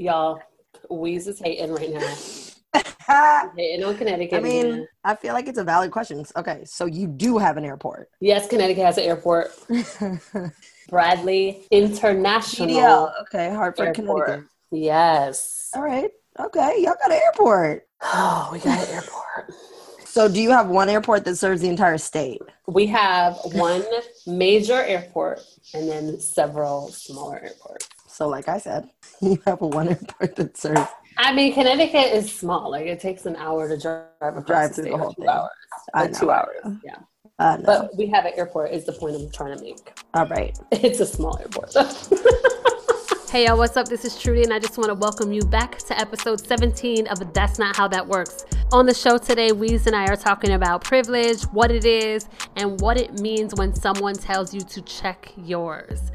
[0.00, 0.40] Y'all,
[0.90, 3.50] Weeze is hating right now.
[3.54, 4.38] hating on Connecticut.
[4.38, 4.88] I mean.
[5.04, 6.24] I feel like it's a valid question.
[6.38, 8.08] Okay, so you do have an airport.
[8.18, 9.50] yes, Connecticut has an airport.
[10.88, 13.12] Bradley International.
[13.20, 14.24] Okay, Hartford, Airport.
[14.26, 14.50] Connecticut.
[14.70, 15.68] Yes.
[15.74, 16.10] All right.
[16.38, 17.86] Okay, y'all got an airport.
[18.00, 19.52] Oh, we got an airport.
[20.06, 22.40] So do you have one airport that serves the entire state?
[22.66, 23.84] We have one
[24.26, 25.42] major airport
[25.74, 27.89] and then several smaller airports.
[28.20, 28.86] So like I said,
[29.22, 30.82] you have a one airport that serves
[31.16, 32.70] I mean, Connecticut is small.
[32.70, 35.14] Like it takes an hour to drive across Drive the through state, the or whole
[35.14, 35.28] two thing.
[35.30, 35.50] hours.
[35.94, 36.78] Like two hours.
[36.84, 36.96] Yeah.
[37.38, 37.64] uh no.
[37.64, 39.98] But we have an airport is the point I'm trying to make.
[40.12, 40.58] All right.
[40.70, 41.74] It's a small airport.
[43.30, 43.88] hey y'all, what's up?
[43.88, 47.32] This is Trudy and I just want to welcome you back to episode 17 of
[47.32, 48.44] That's Not How That Works.
[48.70, 52.78] On the show today, Weeze and I are talking about privilege, what it is, and
[52.82, 56.12] what it means when someone tells you to check yours.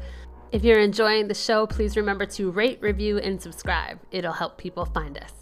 [0.52, 3.98] If you're enjoying the show, please remember to rate, review, and subscribe.
[4.12, 5.32] It'll help people find us.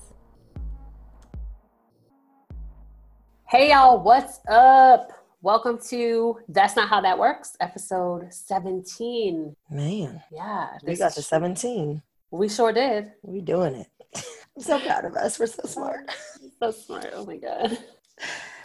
[3.47, 5.11] Hey y'all, what's up?
[5.43, 9.55] Welcome to That's Not How That Works, episode 17.
[9.71, 12.01] Man, Yeah, we this got to 17.
[12.31, 13.13] We sure did.
[13.23, 13.89] We doing it.
[14.57, 15.39] I'm so proud of us.
[15.39, 16.11] We're so smart.
[16.63, 17.11] So smart.
[17.13, 17.77] Oh my god.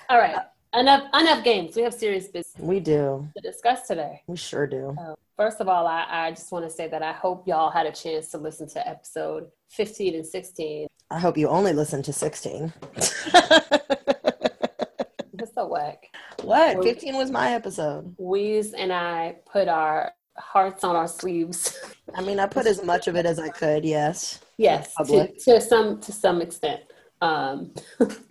[0.10, 0.38] All right.
[0.74, 1.76] Enough enough games.
[1.76, 3.28] We have serious business We do.
[3.36, 4.22] to discuss today.
[4.28, 4.96] We sure do.
[5.00, 7.86] Uh, First of all, I, I just want to say that I hope y'all had
[7.86, 10.88] a chance to listen to episode 15 and 16.
[11.10, 12.74] I hope you only listened to 16.
[15.42, 16.10] It's so whack.
[16.44, 16.84] what?
[16.84, 18.16] 15 was my episode.
[18.18, 21.78] Weeze and I put our hearts on our sleeves.
[22.14, 24.42] I mean, I put as much of it as I could, yes.
[24.58, 26.82] yes, to, to some to some extent.
[27.22, 27.74] Um,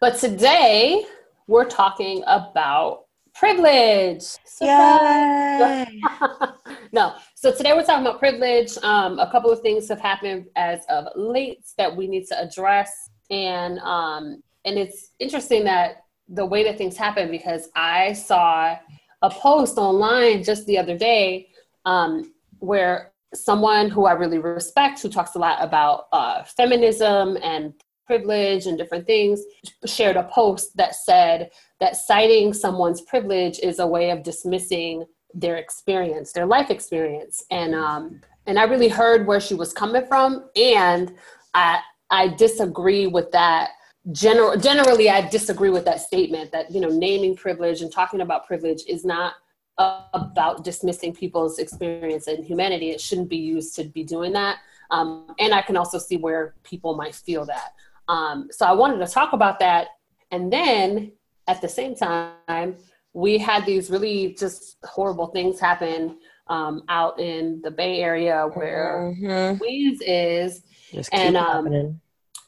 [0.00, 1.04] but today
[1.46, 4.22] we're talking about privilege.
[4.44, 5.86] Surprise!
[5.88, 6.00] Yay!
[6.92, 7.14] no.
[7.34, 8.76] So today we're talking about privilege.
[8.82, 13.10] Um, a couple of things have happened as of late that we need to address,
[13.30, 18.76] and um, and it's interesting that the way that things happen because I saw
[19.22, 21.48] a post online just the other day
[21.84, 27.74] um, where someone who I really respect, who talks a lot about uh, feminism and
[28.10, 29.40] privilege and different things,
[29.86, 31.48] shared a post that said
[31.78, 37.72] that citing someone's privilege is a way of dismissing their experience, their life experience, and
[37.72, 41.14] um, and I really heard where she was coming from, and
[41.54, 41.78] I
[42.10, 43.70] I disagree with that.
[44.10, 48.44] General, generally, I disagree with that statement that you know naming privilege and talking about
[48.44, 49.34] privilege is not
[49.78, 52.90] about dismissing people's experience and humanity.
[52.90, 54.56] It shouldn't be used to be doing that.
[54.90, 57.74] Um, and I can also see where people might feel that.
[58.10, 59.88] Um, so I wanted to talk about that,
[60.30, 61.12] and then
[61.46, 62.76] at the same time,
[63.12, 66.18] we had these really just horrible things happen
[66.48, 69.58] um, out in the Bay Area where Mhm.
[69.60, 70.62] Weeze is.
[70.92, 72.00] Just And, keep um.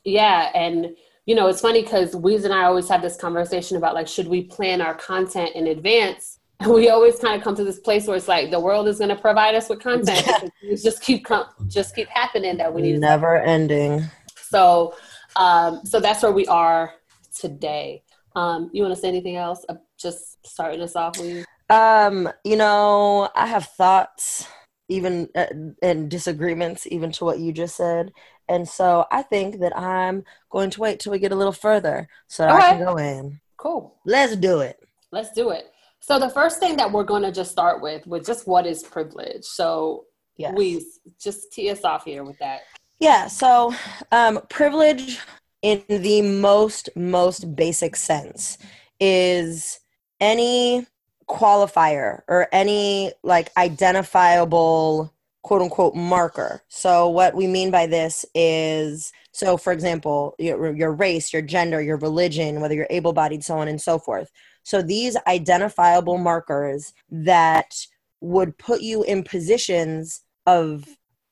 [0.04, 0.96] Yeah, and
[1.26, 4.26] you know, it's funny because Weeze and I always have this conversation about like, should
[4.26, 6.38] we plan our content in advance?
[6.58, 8.98] And we always kind of come to this place where it's like the world is
[8.98, 10.50] going to provide us with content.
[10.82, 12.92] Just keep com- just keep happening that we need.
[12.94, 14.02] to Never ending.
[14.54, 14.94] So,
[15.36, 16.94] um, so that's where we are
[17.34, 18.02] today.
[18.34, 19.64] Um, you want to say anything else?
[19.68, 21.44] Uh, just starting us off with.
[21.70, 24.46] Um, you know, I have thoughts,
[24.88, 25.46] even uh,
[25.82, 28.12] and disagreements, even to what you just said,
[28.48, 32.08] and so I think that I'm going to wait till we get a little further
[32.26, 33.40] so that I can go in.
[33.56, 33.96] Cool.
[34.04, 34.78] Let's do it.
[35.12, 35.72] Let's do it.
[36.00, 38.82] So the first thing that we're going to just start with, with just what is
[38.82, 39.44] privilege.
[39.44, 40.06] So
[40.36, 40.54] Yes.
[40.56, 40.84] we
[41.20, 42.62] just tee us off here with that.
[43.02, 43.74] Yeah, so
[44.12, 45.18] um, privilege
[45.60, 48.58] in the most, most basic sense
[49.00, 49.80] is
[50.20, 50.86] any
[51.28, 56.62] qualifier or any like identifiable quote unquote marker.
[56.68, 61.82] So, what we mean by this is so, for example, your, your race, your gender,
[61.82, 64.30] your religion, whether you're able bodied, so on and so forth.
[64.62, 67.84] So, these identifiable markers that
[68.20, 70.86] would put you in positions of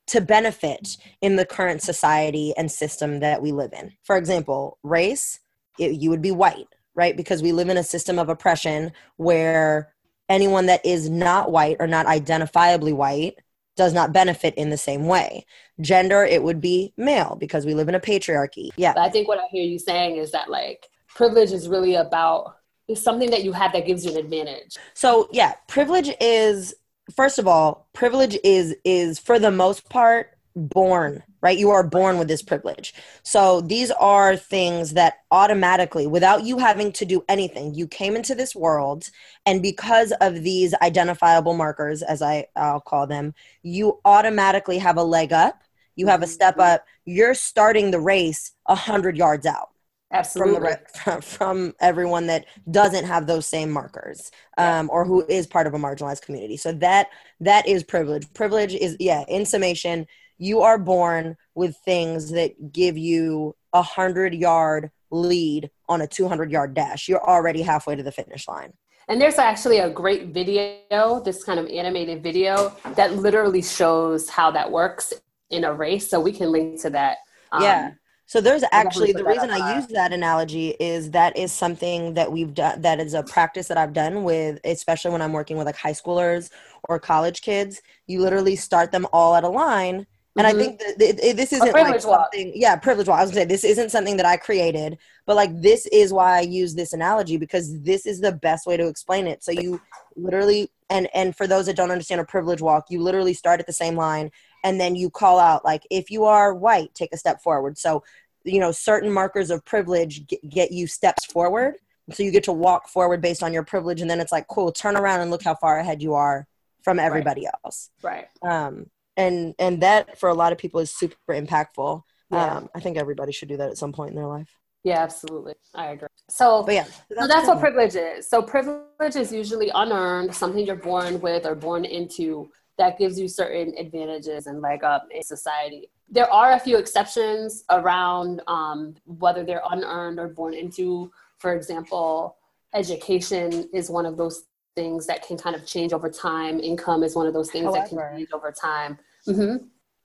[0.07, 3.93] to benefit in the current society and system that we live in.
[4.03, 5.39] For example, race,
[5.79, 7.15] it, you would be white, right?
[7.15, 9.93] Because we live in a system of oppression where
[10.27, 13.35] anyone that is not white or not identifiably white
[13.77, 15.45] does not benefit in the same way.
[15.79, 18.69] Gender, it would be male because we live in a patriarchy.
[18.75, 18.93] Yeah.
[18.93, 22.55] But I think what I hear you saying is that like privilege is really about
[22.87, 24.77] it's something that you have that gives you an advantage.
[24.93, 26.73] So yeah, privilege is
[27.15, 31.57] first of all, privilege is is for the most part born, right?
[31.57, 32.93] You are born with this privilege.
[33.23, 38.35] So these are things that automatically without you having to do anything, you came into
[38.35, 39.05] this world
[39.45, 45.03] and because of these identifiable markers as I I'll call them, you automatically have a
[45.03, 45.63] leg up
[45.97, 46.63] you have a step Mhm.
[46.75, 49.70] up you're starting the race a hundred yards out
[50.11, 50.69] from Absolutely.
[50.71, 54.79] the from, from everyone that doesn't have those same markers Yeah.
[54.79, 57.07] um, or who is part of a marginalized community so that
[57.39, 60.05] that is privilege privilege is yeah in summation
[60.37, 66.51] you are born with things that give you a hundred yard lead on a 200
[66.51, 68.73] yard dash you're already halfway to the finish line
[69.07, 74.51] And there's actually a great video, this kind of animated video that literally shows how
[74.51, 75.11] that works
[75.49, 76.07] in a race.
[76.09, 77.17] So we can link to that.
[77.51, 77.91] Um, yeah
[78.31, 82.53] so there's actually the reason i use that analogy is that is something that we've
[82.53, 85.75] done that is a practice that i've done with especially when i'm working with like
[85.75, 86.49] high schoolers
[86.87, 90.07] or college kids you literally start them all at a line
[90.37, 90.59] and i Mhm.
[90.59, 92.29] think that th- th- this isn't like privilege walk.
[92.33, 95.51] yeah privilege walk i was gonna say this isn't something that i created but like
[95.61, 99.27] this is why i use this analogy because this is the best way to explain
[99.27, 99.81] it so you
[100.15, 103.67] literally and and for those that don't understand a privilege walk you literally start at
[103.67, 104.31] the same line
[104.63, 108.03] and then you call out like if you are white take a step forward so
[108.43, 111.75] you know certain markers of privilege get, get you steps forward
[112.11, 114.71] so you get to walk forward based on your privilege and then it's like cool
[114.71, 116.47] turn around and look how far ahead you are
[116.83, 118.27] from everybody else Right.
[118.41, 122.01] um and and that for a lot of people is super impactful
[122.31, 122.57] Yeah.
[122.57, 124.49] um i think everybody should do that at some point in their life
[124.83, 125.53] Yeah, absolutely.
[125.75, 126.07] I agree.
[126.27, 126.85] So, but yeah
[127.19, 128.27] so that's what privilege is.
[128.27, 132.49] So privilege is usually unearned, something you're born with or born into
[132.81, 135.87] that gives you certain advantages and leg up in society.
[136.09, 141.11] There are a few exceptions around um, whether they're unearned or born into.
[141.37, 142.37] For example,
[142.73, 144.45] education is one of those
[144.75, 146.59] things that can kind of change over time.
[146.59, 148.97] Income is one of those things that can change over time.
[149.25, 149.57] hmm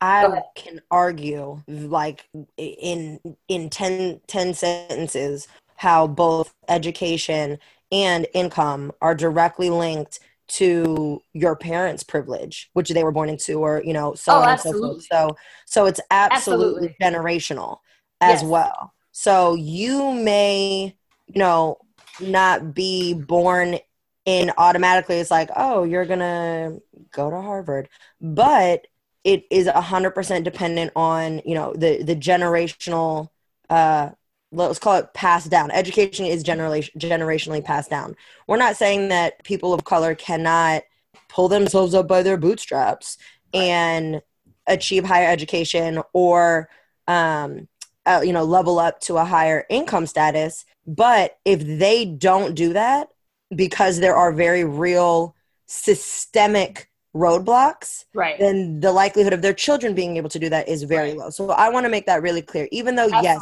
[0.02, 2.28] I can argue like
[2.58, 3.18] in
[3.48, 7.58] in 10, 10 sentences how both education
[7.90, 13.82] and income are directly linked to your parents' privilege, which they were born into, or
[13.84, 15.02] you know, so Oh, on and so forth.
[15.10, 16.96] So so it's absolutely, Absolutely.
[17.02, 17.78] generational
[18.20, 18.44] as Yes.
[18.44, 18.94] well.
[19.12, 20.96] So you may,
[21.26, 21.78] you know,
[22.18, 23.78] not be born
[24.24, 26.78] in automatically it's like, oh, you're gonna
[27.12, 27.88] go to Harvard.
[28.20, 28.86] But
[29.24, 33.30] it is a hundred percent dependent on, you know, the the generational
[33.70, 34.10] uh
[34.56, 35.70] let's call it passed down.
[35.70, 38.16] Education is generally generationally passed down.
[38.46, 40.82] We're not saying that people of color cannot
[41.28, 43.18] pull themselves up by their bootstraps
[43.52, 44.22] and
[44.66, 46.68] achieve higher education or
[47.06, 47.68] um
[48.04, 52.72] uh, you know level up to a higher income status but if they don't do
[52.72, 53.08] that
[53.54, 55.34] because there are very real
[55.66, 58.38] systemic roadblocks Right.
[58.38, 61.16] then the likelihood of their children being able to do that is very Right.
[61.18, 63.40] low so i want to make that really clear even though yes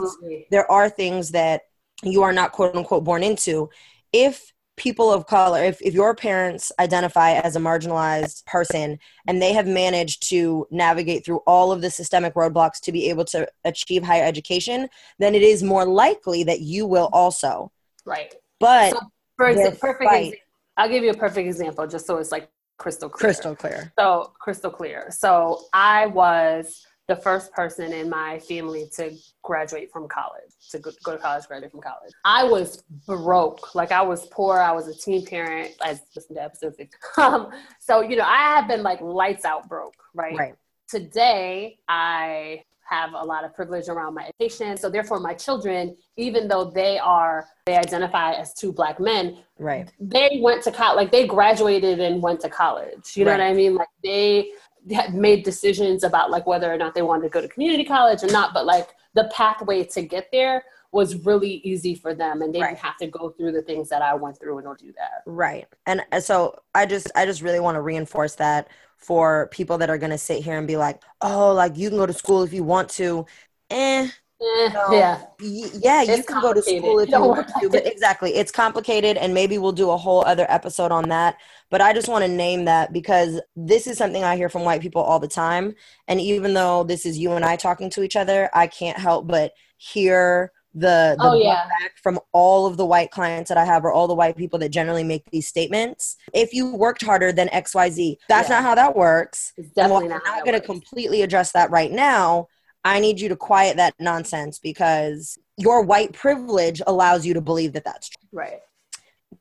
[0.50, 1.62] there are things that
[2.02, 3.68] you are not quote unquote born into
[4.12, 8.98] if people of color if, if your parents identify as a marginalized person
[9.28, 13.24] and they have managed to navigate through all of the systemic roadblocks to be able
[13.24, 14.88] to achieve higher education
[15.18, 17.70] then it is more likely that you will also
[18.04, 18.34] Right.
[18.60, 19.00] but So,
[19.36, 20.38] For example, perfect fight- example.
[20.76, 23.28] I'll give you a perfect example just so it's like crystal clear.
[23.28, 25.10] crystal clear So crystal clear.
[25.10, 29.12] So I was the first person in my family to
[29.42, 32.12] graduate from college, to go, go to college, graduate from college.
[32.24, 33.74] I was broke.
[33.74, 34.58] Like I was poor.
[34.58, 35.72] I was a teen parent.
[35.82, 36.76] I listened to episodes.
[37.16, 40.36] Um, so, you know, I have been like lights out broke, right?
[40.36, 40.54] right
[40.88, 44.76] Today, I have a lot of privilege around my education.
[44.76, 49.90] So therefore my children, even though they are, they identify as two black men, right
[50.00, 53.16] they went to college, like they graduated and went to college.
[53.16, 53.40] You know Right.
[53.40, 53.74] what I mean?
[53.76, 54.50] Like they
[54.92, 58.22] had made decisions about like whether or not they wanted to go to community college
[58.22, 62.54] or not, but like the pathway to get there was really easy for them and
[62.54, 62.68] they Right.
[62.70, 65.22] didn't have to go through the things that I went through and to do that.
[65.26, 65.66] Right.
[65.86, 69.90] And uh, so I just I just really want to reinforce that for people that
[69.90, 72.42] are going to sit here and be like, "Oh, like you can go to school
[72.42, 73.26] if you want to."
[73.70, 74.08] Eh,
[74.42, 74.92] Eh, No.
[74.92, 75.22] Yeah.
[75.40, 78.50] y- yeah, you It's can go to school if you want to, but exactly, it's
[78.52, 81.36] complicated and maybe we'll do a whole other episode on that.
[81.70, 84.80] But I just want to name that because this is something I hear from white
[84.82, 85.74] people all the time,
[86.08, 89.26] and even though this is you and I talking to each other, I can't help
[89.28, 91.66] but hear the, the Oh, yeah.
[91.80, 94.58] back from all of the white clients that I have or all the white people
[94.58, 96.16] that generally make these statements.
[96.32, 98.56] If you worked harder than XYZ, that's Yeah.
[98.56, 99.52] not how that works.
[99.56, 100.26] It's definitely I'm not.
[100.26, 102.48] how not going to completely address that right now.
[102.84, 107.72] I need you to quiet that nonsense because your white privilege allows you to believe
[107.74, 108.28] that that's true.
[108.32, 108.60] Right.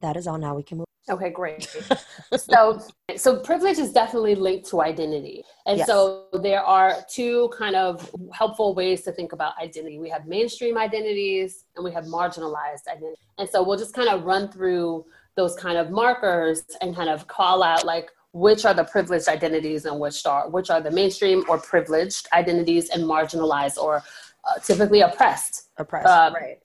[0.02, 0.38] That is all.
[0.38, 0.86] Now we can move.
[1.10, 1.68] Okay, great.
[2.38, 2.80] so,
[3.18, 5.88] so privilege is definitely linked to identity, and Yes.
[5.88, 10.00] so there are two kind of helpful ways to think about identity.
[10.00, 13.20] We have mainstream identities, and we have marginalized identity.
[13.38, 15.06] And so we'll just kind of run through
[15.36, 19.86] those kind of markers and kind of call out like which are the privileged identities
[19.86, 25.02] and which are which are the mainstream or privileged identities and marginalized or uh, typically
[25.02, 26.60] oppressed oppressed uh, right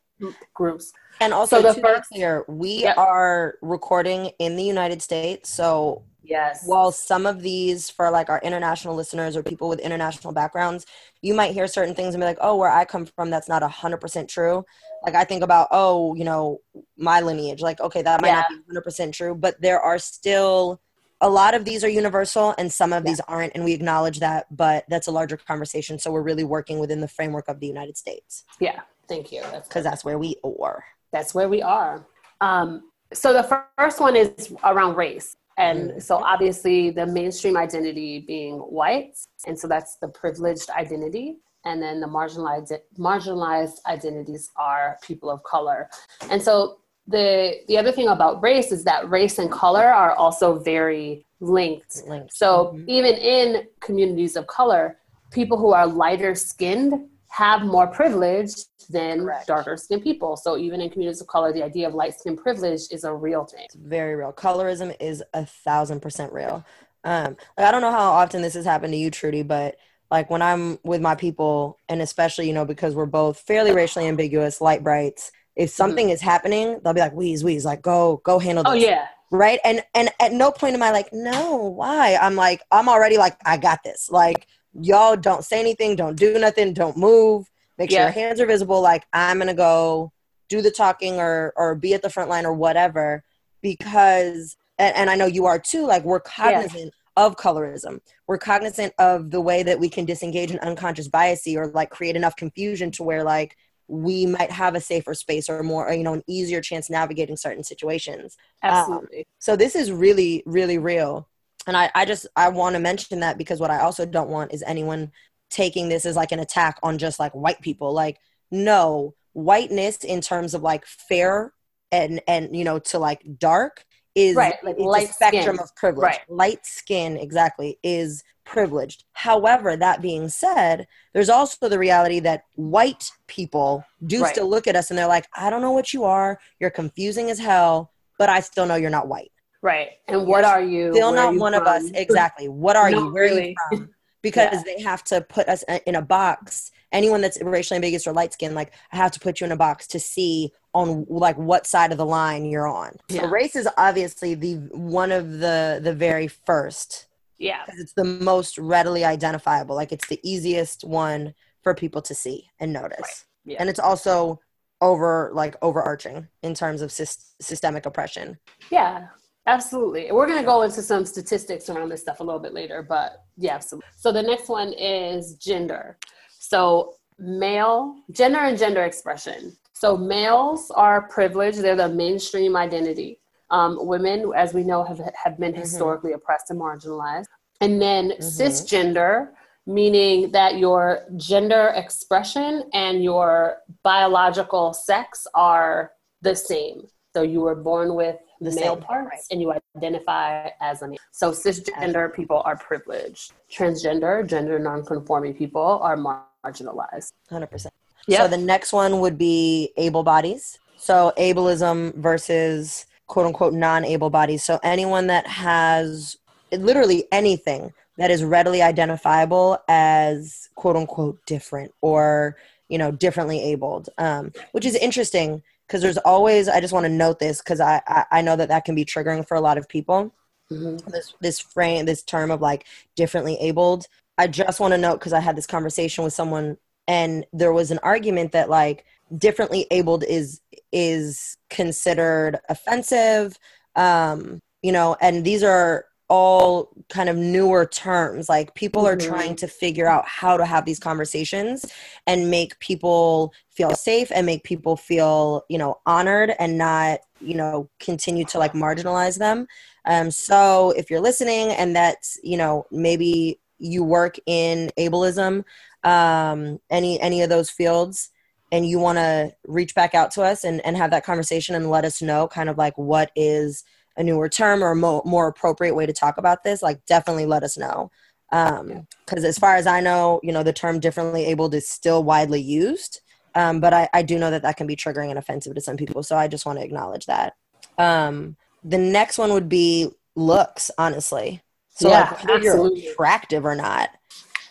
[0.54, 0.92] groups.
[1.20, 2.96] And also, so the first year, we yep.
[2.96, 5.50] are recording in the United States.
[5.50, 10.32] So, yes, while some of these for like our international listeners or people with international
[10.32, 10.86] backgrounds,
[11.22, 13.62] you might hear certain things and be like, "Oh, where I come from, that's not
[13.62, 14.64] a hundred percent true."
[15.04, 16.60] Like I think about, oh, you know,
[16.96, 17.60] my lineage.
[17.60, 18.34] Like, okay, that might yeah.
[18.34, 20.80] not be hundred percent true, but there are still
[21.20, 23.10] a lot of these are universal and some of yeah.
[23.10, 26.78] these aren't and we acknowledge that but that's a larger conversation so we're really working
[26.78, 30.84] within the framework of the united states yeah thank you because that's where we are
[31.12, 32.06] that's where we are
[32.40, 35.98] um, so the first one is around race and mm-hmm.
[35.98, 42.00] so obviously the mainstream identity being white and so that's the privileged identity and then
[42.00, 45.88] the marginalized marginalized identities are people of color
[46.30, 50.58] and so the the other thing about race is that race and color are also
[50.58, 52.02] very linked.
[52.06, 52.34] linked.
[52.34, 52.90] So mm-hmm.
[52.90, 54.98] even in communities of color,
[55.32, 58.52] people who are lighter skinned have more privilege
[58.90, 59.46] than Correct.
[59.46, 60.36] darker skinned people.
[60.36, 63.44] So even in communities of color, the idea of light skin privilege is a real
[63.44, 63.64] thing.
[63.64, 64.32] It's very real.
[64.32, 66.64] Colorism is a thousand percent real.
[67.04, 69.76] Um, like I don't know how often this has happened to you, Trudy, but
[70.10, 74.06] like when I'm with my people, and especially you know because we're both fairly racially
[74.06, 75.76] ambiguous, light brights, if mm-hmm.
[75.76, 76.14] something mm-hmm.
[76.14, 79.06] is happening, they'll be like, "Weeze, Weeze, like go, go handle oh, this." Oh yeah,
[79.30, 79.60] right.
[79.64, 83.36] And and at no point am I like, "No, why?" I'm like, I'm already like,
[83.44, 84.10] I got this.
[84.10, 84.46] Like
[84.80, 87.50] y'all don't say anything, don't do nothing, don't move.
[87.76, 88.80] Make sure your hands are visible.
[88.80, 90.12] Like I'm gonna go
[90.48, 93.22] do the talking or or be at the front line or whatever
[93.62, 95.86] because and, and I know you are too.
[95.86, 96.84] Like we're cognizant.
[96.86, 98.00] Yeah of colorism.
[98.28, 102.14] We're cognizant of the way that we can disengage an unconscious bias or like create
[102.14, 103.56] enough confusion to where like
[103.88, 107.64] we might have a safer space or more, you know, an easier chance navigating certain
[107.64, 108.36] situations.
[108.62, 109.18] Um, Absolutely.
[109.18, 111.27] Um, so this is really, really real.
[111.68, 114.52] And I, I just, I want to mention that because what I also don't want
[114.52, 115.12] is anyone
[115.50, 117.92] taking this as like an attack on just like white people.
[117.92, 118.18] Like,
[118.50, 121.52] no, whiteness in terms of like fair
[121.92, 123.84] and, and, you know, to like dark
[124.14, 125.60] is right, like light spectrum skin.
[125.60, 126.02] of privilege.
[126.02, 126.20] Right.
[126.28, 129.04] Light skin, exactly, is privileged.
[129.12, 134.32] However, that being said, there's also the reality that white people do right.
[134.32, 136.40] still look at us and they're like, I don't know what you are.
[136.58, 139.30] You're confusing as hell, but I still know you're not white.
[139.62, 139.90] Right.
[140.06, 140.92] And what are you?
[140.92, 141.62] Still not one from?
[141.62, 141.90] of us.
[141.94, 142.48] Exactly.
[142.48, 143.12] What are you?
[143.12, 143.42] Where really.
[143.42, 143.90] are you from?
[144.20, 144.62] Because yeah.
[144.66, 146.72] they have to put us in a box.
[146.90, 149.56] Anyone that's racially ambiguous or light skinned, like I have to put you in a
[149.56, 152.96] box to see on like what side of the line you're on.
[153.08, 153.22] Yeah.
[153.22, 157.64] So race is obviously the one of the the very first yeah.
[157.64, 159.76] Because it's the most readily identifiable.
[159.76, 162.98] Like it's the easiest one for people to see and notice.
[163.00, 163.24] Right.
[163.52, 163.56] Yeah.
[163.60, 164.40] And it's also
[164.80, 167.06] over like overarching in terms of sy-
[167.40, 168.38] systemic oppression.
[168.70, 169.08] Yeah.
[169.48, 170.12] Absolutely.
[170.12, 173.24] We're going to go into some statistics around this stuff a little bit later, but
[173.38, 173.88] yeah, absolutely.
[173.96, 175.96] So the next one is gender.
[176.38, 179.56] So male, gender and gender expression.
[179.72, 183.20] So males are privileged, they're the mainstream identity.
[183.50, 185.62] Um, women, as we know, have, have been mm-hmm.
[185.62, 187.28] historically oppressed and marginalized.
[187.62, 188.22] And then mm-hmm.
[188.22, 189.30] cisgender,
[189.66, 196.86] meaning that your gender expression and your biological sex are the same.
[197.16, 198.82] So you were born with the male same.
[198.82, 199.20] parts right.
[199.30, 200.98] and you identify as a male.
[201.10, 203.32] So cisgender people are privileged.
[203.50, 207.12] Transgender, gender nonconforming people are marginalized.
[207.30, 207.66] 100%.
[208.06, 208.20] Yep.
[208.20, 210.58] So the next one would be able bodies.
[210.76, 214.44] So ableism versus quote unquote non able bodies.
[214.44, 216.16] So anyone that has
[216.52, 222.36] literally anything that is readily identifiable as quote unquote different or
[222.68, 226.90] you know differently abled um, which is interesting because there's always i just want to
[226.90, 229.58] note this because I, I, I know that that can be triggering for a lot
[229.58, 230.14] of people
[230.50, 230.90] mm-hmm.
[230.90, 235.12] this this frame this term of like differently abled i just want to note because
[235.12, 236.56] i had this conversation with someone
[236.86, 238.84] and there was an argument that like
[239.16, 240.40] differently abled is
[240.72, 243.38] is considered offensive
[243.76, 249.08] um you know and these are all kind of newer terms like people are mm-hmm.
[249.08, 251.66] trying to figure out how to have these conversations
[252.06, 257.34] and make people feel safe and make people feel you know honored and not you
[257.34, 259.46] know continue to like marginalize them
[259.84, 265.44] um so if you're listening and that's you know maybe you work in ableism
[265.84, 268.10] um any any of those fields
[268.50, 271.70] and you want to reach back out to us and, and have that conversation and
[271.70, 273.62] let us know kind of like what is
[273.98, 277.26] a newer term or a mo- more appropriate way to talk about this, like definitely
[277.26, 277.90] let us know.
[278.30, 282.04] Because um, as far as I know, you know, the term differently abled is still
[282.04, 283.00] widely used.
[283.34, 285.76] Um, but I, I, do know that that can be triggering and offensive to some
[285.76, 286.02] people.
[286.02, 287.34] So I just want to acknowledge that.
[287.76, 291.42] Um, the next one would be looks, honestly.
[291.68, 293.90] So Yeah, like whether you're attractive or not,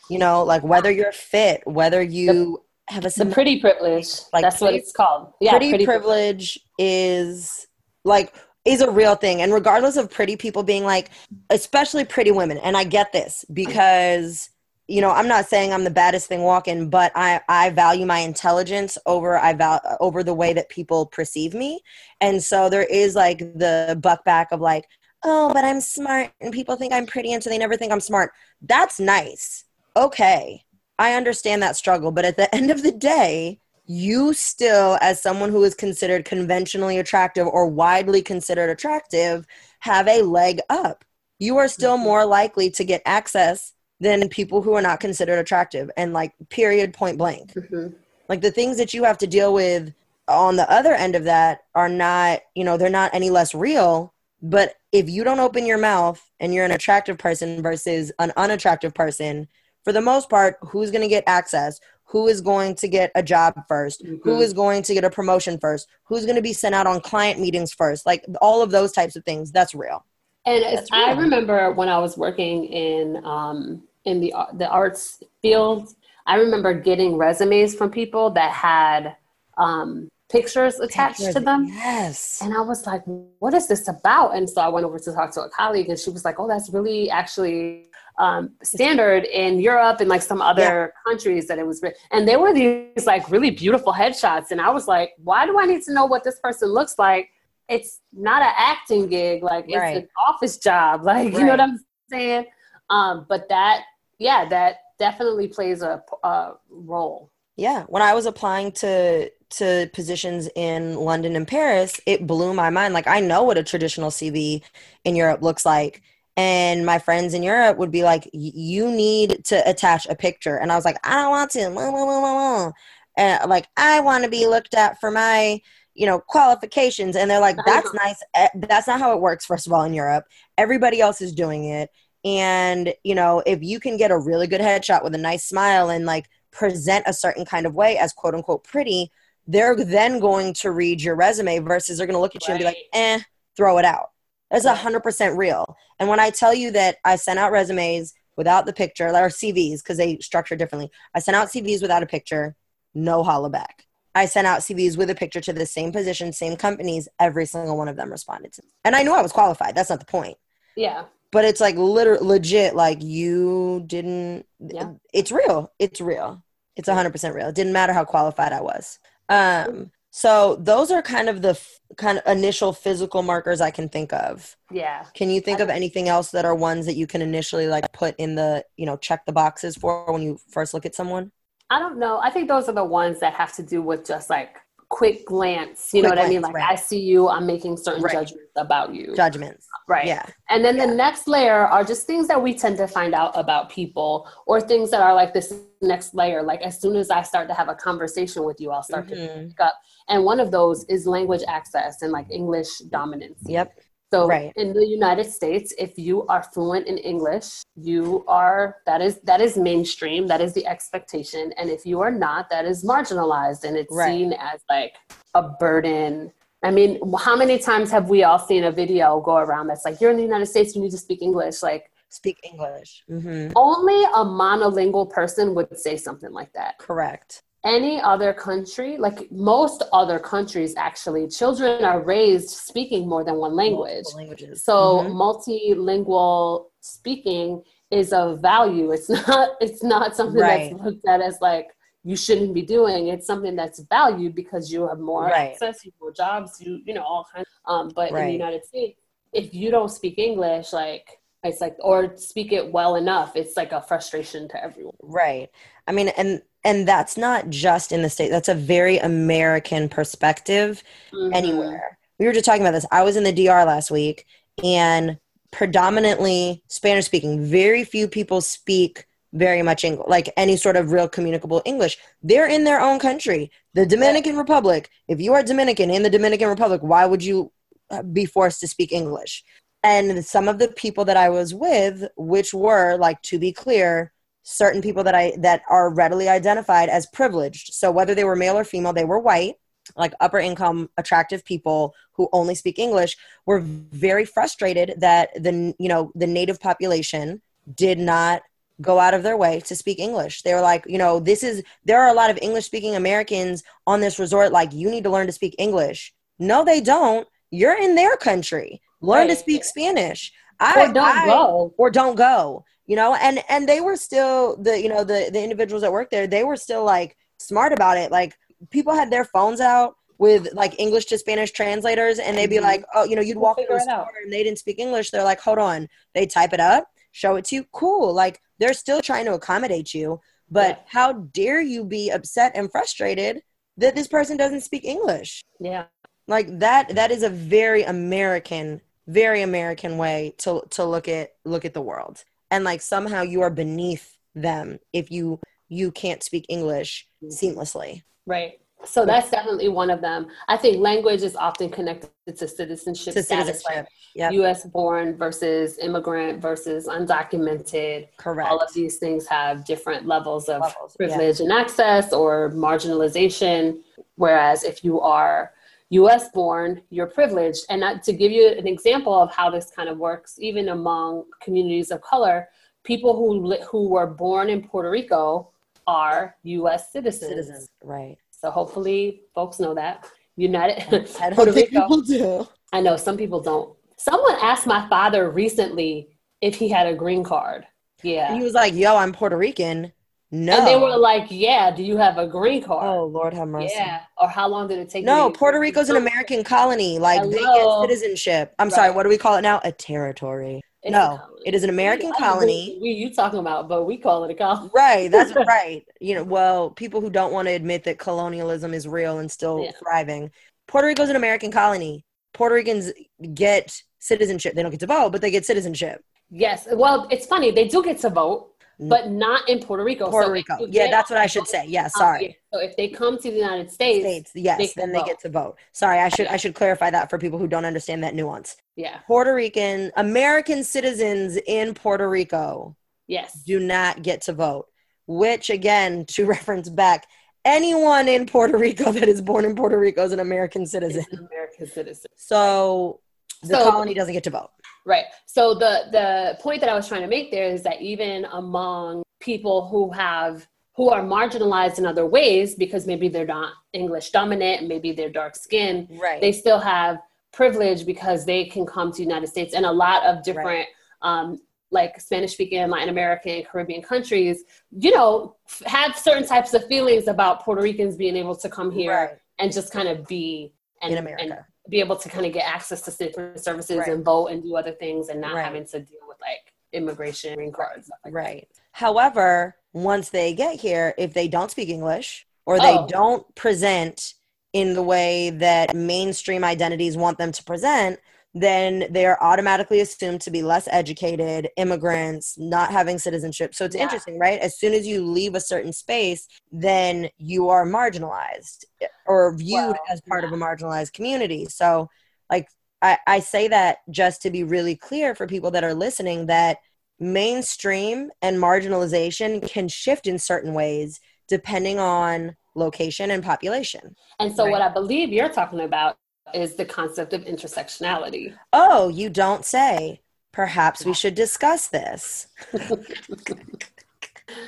[0.10, 4.08] you know, like whether you're fit, whether you have a The pretty privilege.
[4.32, 5.34] Like That's what it's called.
[5.42, 7.68] Yeah, pretty, pretty, privilege is
[8.06, 8.34] like
[8.68, 9.42] is a real thing.
[9.42, 11.10] And regardless of pretty people being like
[11.50, 14.50] especially pretty women and i get this because
[14.88, 18.20] you know i'm not saying i'm the baddest thing walking but i i value my
[18.20, 21.82] intelligence over i val over the way that people perceive me.
[22.22, 24.86] And so there is like the buck back of like
[25.24, 28.00] oh but i'm smart and people think i'm pretty and so they never think i'm
[28.00, 28.32] smart.
[28.62, 29.66] That's nice.
[29.96, 30.64] Okay.
[31.00, 32.12] I understand that struggle.
[32.12, 37.00] But at the end of the day you still, as someone who is considered conventionally
[37.00, 39.48] attractive or widely considered attractive,
[39.80, 41.06] have a leg up.
[41.40, 42.04] You are still Mhm.
[42.04, 45.90] more likely to get access than people who are not considered attractive.
[45.98, 47.54] And, like, period, point blank.
[47.54, 47.96] Mhm.
[48.28, 49.94] Like, the things that you have to deal with
[50.28, 54.14] on the other end of that are not, you know, they're not any less real.
[54.42, 58.94] But if you don't open your mouth and you're an attractive person versus an unattractive
[58.94, 59.48] person,
[59.84, 61.80] for the most part, who's going to get access?
[62.08, 64.42] Who is going to get a job 1st Who Mhm.
[64.42, 65.88] is going to get a promotion first?
[66.06, 68.06] Who's going to be sent out on client meetings first?
[68.06, 69.52] Like all of those types of things.
[69.52, 70.06] That's real.
[70.46, 75.90] And That's I remember when I was working in um, in the the arts field,
[76.26, 79.18] I remember getting resumes from people that had
[79.58, 81.66] um, pictures attached to them.
[81.68, 82.40] Yes.
[82.42, 83.02] And I was like,
[83.40, 84.36] what is this about?
[84.36, 86.48] And so I went over to talk to a colleague, and she was like, oh,
[86.48, 87.88] that's really actually
[88.18, 91.84] um, standard in Europe and like some other countries that it was.
[92.12, 94.52] And there were these like really beautiful headshots.
[94.52, 97.30] And I was like, why do I need to know what this person looks like?
[97.70, 99.98] It's not an acting gig, like it's Right.
[99.98, 101.02] an office job.
[101.04, 102.46] Like, you know what I'm saying?
[102.90, 103.84] Um, but that,
[104.18, 107.32] yeah, that definitely plays a, a role.
[107.56, 112.70] Yeah, when I was applying to to positions in London and Paris, it blew my
[112.70, 112.94] mind.
[112.94, 114.62] Like I know what a traditional CV
[115.06, 116.02] in Europe looks like.
[116.38, 120.72] And my friends in Europe would be like, "You need to attach a picture," and
[120.72, 122.72] I was like, "I don't want to." blah, blah, blah, blah, blah."
[123.18, 125.60] And like, I want to be looked at for my,
[125.96, 127.16] you know, qualifications.
[127.16, 128.22] And they're like, "That's nice.
[128.36, 130.26] Eh, That's not how it works." First of all, in Europe,
[130.58, 131.90] everybody else is doing it,
[132.24, 135.90] and you know, if you can get a really good headshot with a nice smile
[135.90, 139.12] and like present a certain kind of way as quote unquote pretty,
[139.48, 142.60] they're then going to read your resume versus they're going to look at you and
[142.60, 143.20] be like, eh,
[143.56, 144.10] throw it out.
[144.52, 145.78] That's a hundred percent real.
[146.00, 149.80] And when I tell you that I sent out resumes without the picture, or CVs
[149.84, 152.56] because they structure differently, I sent out CVs without a picture,
[152.94, 153.84] no holla back.
[154.16, 157.08] I sent out CVs with a picture to the same position, same companies.
[157.20, 159.76] Every single one of them responded to me, and I knew I was qualified.
[159.76, 160.38] That's not the point
[160.76, 161.06] Yeah.
[161.32, 164.94] but it's like liter- legit like you didn't Yeah.
[165.14, 166.42] it's real it's real
[166.76, 168.98] it's 100% real it didn't matter how qualified i was
[169.30, 173.88] um so those are kind of the f- kind of initial physical markers i can
[173.88, 175.06] think of Yeah.
[175.14, 178.16] can you think of anything else that are ones that you can initially like put
[178.18, 181.32] in the you know check the boxes for when you first look at someone
[181.70, 182.18] I don't know.
[182.20, 184.56] I think those are the ones that have to do with just like
[184.90, 185.94] quick glance.
[185.94, 186.42] You know Quick what I mean?
[186.42, 186.72] Like right.
[186.72, 188.14] I see you, I'm making certain Right.
[188.14, 189.14] judgments about you.
[189.16, 190.06] judgments right.
[190.08, 190.88] yeah And then Yeah.
[190.88, 194.60] the next layer are just things that we tend to find out about people or
[194.62, 196.42] things that are like this next layer.
[196.42, 199.16] Like as soon as I start to have a conversation with you, I'll start to
[199.16, 199.50] Mhm.
[199.50, 199.76] pick up.
[200.08, 203.40] And one of those is language access and like English dominance.
[203.46, 203.78] yep
[204.14, 204.54] So Right.
[204.56, 209.42] in the United States, if you are fluent in English, you are that is that
[209.42, 210.28] is mainstream.
[210.28, 211.54] That is the expectation.
[211.58, 214.12] And if you are not, that is marginalized and it's Right.
[214.12, 214.94] seen as like
[215.34, 216.32] a burden.
[216.64, 220.02] I mean, how many times have we all seen a video go around that's like,
[220.02, 221.62] you're in the United States, you need to speak English?
[221.62, 227.96] Like speak english hmm only a monolingual person would say something like that correct any
[228.02, 234.06] other country, like most other countries, actually, children are raised speaking more than one language.
[234.06, 235.12] Multiple languages So Mhm.
[235.24, 238.92] multilingual speaking is a value.
[238.92, 239.50] It's not.
[239.66, 240.70] It's not something Right.
[240.70, 241.68] that's looked at as like
[242.04, 243.08] you shouldn't be doing.
[243.14, 245.52] It's something that's valued because you have more Right.
[245.52, 247.48] access, you have more jobs, you you know all kinds.
[247.66, 249.00] Um, but in the United States,
[249.34, 251.06] if you don't speak English, like
[251.44, 254.96] it's like or speak it well enough, it's like a frustration to everyone.
[255.02, 255.50] Right.
[255.88, 258.30] I mean, and and that's not just in the state.
[258.30, 261.34] That's a very American perspective Mhm.
[261.34, 261.98] anywhere.
[262.20, 262.86] We were just talking about this.
[262.92, 264.26] I was in the DR last week
[264.62, 265.18] and
[265.52, 267.46] predominantly Spanish speaking.
[267.46, 271.98] Very few people speak very much English, like any sort of real communicable English.
[272.22, 274.90] They're in their own country, the Dominican Republic.
[275.08, 277.52] If you are Dominican in the Dominican Republic, why would you
[277.90, 279.44] uh, be forced to speak English?
[279.84, 284.12] And some of the people that I was with, which were like to be clear,
[284.50, 287.74] certain people that I that are readily identified as privileged.
[287.74, 289.56] So whether they were male or female, they were white
[289.96, 295.88] like upper income attractive people who only speak english were very frustrated that the you
[295.88, 297.42] know the native population
[297.74, 298.42] did not
[298.82, 300.42] go out of their way to speak english.
[300.44, 303.64] They were like you know this is there are a lot of english speaking americans
[303.86, 304.52] on this resort.
[304.52, 306.14] Like you need to learn to speak english.
[306.40, 307.28] No they don't.
[307.50, 308.82] You're in their country.
[309.02, 309.30] Learn right.
[309.30, 310.34] to speak spanish.
[310.60, 311.74] I, or don't I, go.
[311.78, 315.42] or don't go you know and and they were still the you know the the
[315.42, 318.38] individuals that worked there they were still like smart about it like
[318.72, 322.66] people had their phones out with like English to Spanish translators, and they'd be mm-hmm.
[322.66, 325.24] like, "Oh, you know, you'd walk through a store and they didn't speak English." They're
[325.24, 327.66] like, "Hold on," they type it up, show it to you.
[327.72, 330.20] Cool, like they're still trying to accommodate you,
[330.50, 330.84] but yeah.
[330.88, 333.42] how dare you be upset and frustrated
[333.78, 335.42] that this person doesn't speak English?
[335.60, 335.86] Yeah,
[336.28, 336.96] like that.
[336.96, 341.82] That is a very American, very American way to to look at look at the
[341.82, 347.34] world, and like somehow you are beneath them if you you can't speak English mm-hmm.
[347.34, 348.04] seamlessly.
[348.26, 348.60] Right.
[348.86, 350.28] So that's definitely one of them.
[350.48, 353.76] I think language is often connected to citizenship to status, citizenship.
[353.76, 354.32] like yep.
[354.34, 354.66] U.S.
[354.66, 358.08] born versus immigrant versus undocumented.
[358.18, 358.50] Correct.
[358.50, 361.46] All of these things have different levels of levels, privilege yeah.
[361.46, 363.80] and access or marginalization.
[364.16, 365.52] Whereas if you are
[365.90, 366.30] U.S.
[366.32, 367.66] born, you're privileged.
[367.70, 371.26] And that, to give you an example of how this kind of works, even among
[371.42, 372.50] communities of color,
[372.84, 375.52] people who who were born in Puerto Rico
[375.86, 376.92] are U.S.
[376.92, 377.30] citizens.
[377.30, 378.18] Citizens, right?
[378.32, 381.82] So hopefully, folks know that United I Puerto Rico.
[381.82, 382.48] People do.
[382.74, 383.74] I know some people don't.
[383.98, 386.10] Someone asked my father recently
[386.42, 387.66] if he had a green card.
[388.04, 389.92] Yeah, and he was like, "Yo, I'm Puerto Rican."
[390.30, 390.58] No.
[390.58, 393.74] And they were like, "Yeah, do you have a green card?" Oh Lord, have mercy.
[393.76, 394.02] Yeah.
[394.18, 395.06] Or how long did it take?
[395.06, 397.00] No, Puerto Rico's an American colony.
[397.00, 397.32] Like Hello.
[397.32, 398.54] they get citizenship.
[398.60, 398.76] I'm right.
[398.76, 398.92] sorry.
[398.92, 399.62] What do we call it now?
[399.64, 400.62] A territory.
[400.84, 402.78] It's no, it is an American we, colony.
[402.82, 404.70] We you talking about, but we call it a colony.
[404.74, 405.86] Right, that's right.
[406.02, 409.64] You know, well, people who don't want to admit that colonialism is real and still
[409.64, 409.72] yeah.
[409.80, 410.32] thriving.
[410.68, 412.06] Puerto Rico is an American colony.
[412.34, 412.92] Puerto Ricans
[413.34, 414.56] get citizenship.
[414.56, 416.04] They don't get to vote, but they get citizenship.
[416.30, 416.68] Yes.
[416.72, 417.52] Well, it's funny.
[417.52, 418.90] They do get to vote, Mm.
[418.90, 420.10] but not in Puerto Rico.
[420.12, 420.58] Puerto so Rico.
[420.70, 421.66] Yeah, that's what I should say.
[421.68, 422.38] Yeah, uh, sorry.
[422.54, 425.08] So if they come to the United States, States yes, they then they vote.
[425.08, 425.58] get to vote.
[425.72, 426.28] Sorry, I should.
[426.28, 428.56] I should clarify that for people who don't understand that nuance.
[428.76, 429.00] Yeah.
[429.08, 432.76] Puerto Rican American citizens in Puerto Rico
[433.08, 434.68] yes do not get to vote,
[435.08, 437.08] which again to reference back
[437.46, 441.04] anyone in Puerto Rico that is born in Puerto Rico is an American citizen.
[441.12, 442.12] An American citizen.
[442.16, 443.00] So
[443.42, 444.52] the so, colony doesn't get to vote.
[444.88, 445.04] Right.
[445.26, 449.04] So the the point that I was trying to make there is that even among
[449.20, 450.48] people who have
[450.78, 455.36] who are marginalized in other ways because maybe they're not English dominant, maybe they're dark
[455.36, 456.22] skinned, right.
[456.22, 457.00] they still have
[457.34, 460.68] privilege because they can come to the United States and a lot of different right.
[461.02, 461.38] um,
[461.70, 467.44] like Spanish speaking Latin American, Caribbean countries, you know, have certain types of feelings about
[467.44, 469.10] Puerto Ricans being able to come here right.
[469.40, 471.24] and just kind of be and, in America.
[471.24, 471.34] And,
[471.70, 473.90] be able to kind of get access to different services right.
[473.90, 475.44] and vote and do other things and not right.
[475.44, 477.90] having to deal with like immigration, green cards.
[478.04, 478.48] Like right.
[478.50, 478.62] That.
[478.72, 482.88] However, once they get here, if they don't speak English or they oh.
[482.88, 484.14] don't present
[484.54, 488.00] in the way that mainstream identities want them to present,
[488.42, 493.56] then they're automatically assumed to be less educated, immigrants, not having citizenship.
[493.56, 493.84] So it's yeah.
[493.84, 494.40] interesting, right?
[494.40, 499.54] As soon as you leave a certain space, then you are marginalized eh, or viewed
[499.54, 500.28] well, as part yeah.
[500.28, 501.46] of a marginalized community.
[501.46, 501.90] So,
[502.30, 502.48] like,
[502.82, 506.58] I, I say that just to be really clear for people that are listening that
[507.00, 513.96] mainstream and marginalization can shift in certain ways depending on location and population.
[514.20, 514.52] And so, right?
[514.52, 515.98] what I believe you're talking about
[516.34, 518.34] is the concept of intersectionality.
[518.54, 520.02] Oh, you don't say.
[520.32, 522.28] Perhaps we should discuss this.